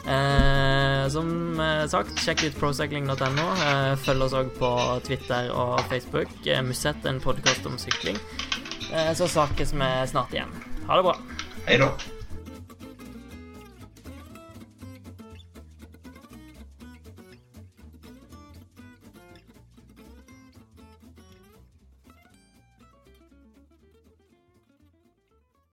[0.05, 3.45] Eh, som eh, sagt, sjekk ut procycling.no.
[3.65, 4.71] Eh, følg oss òg på
[5.07, 6.33] Twitter og Facebook.
[6.45, 8.19] Eh, Musett, en podkast om sykling.
[8.93, 10.53] Eh, så snakkes vi snart igjen.
[10.85, 11.17] Ha det bra.
[11.65, 11.89] Hei da.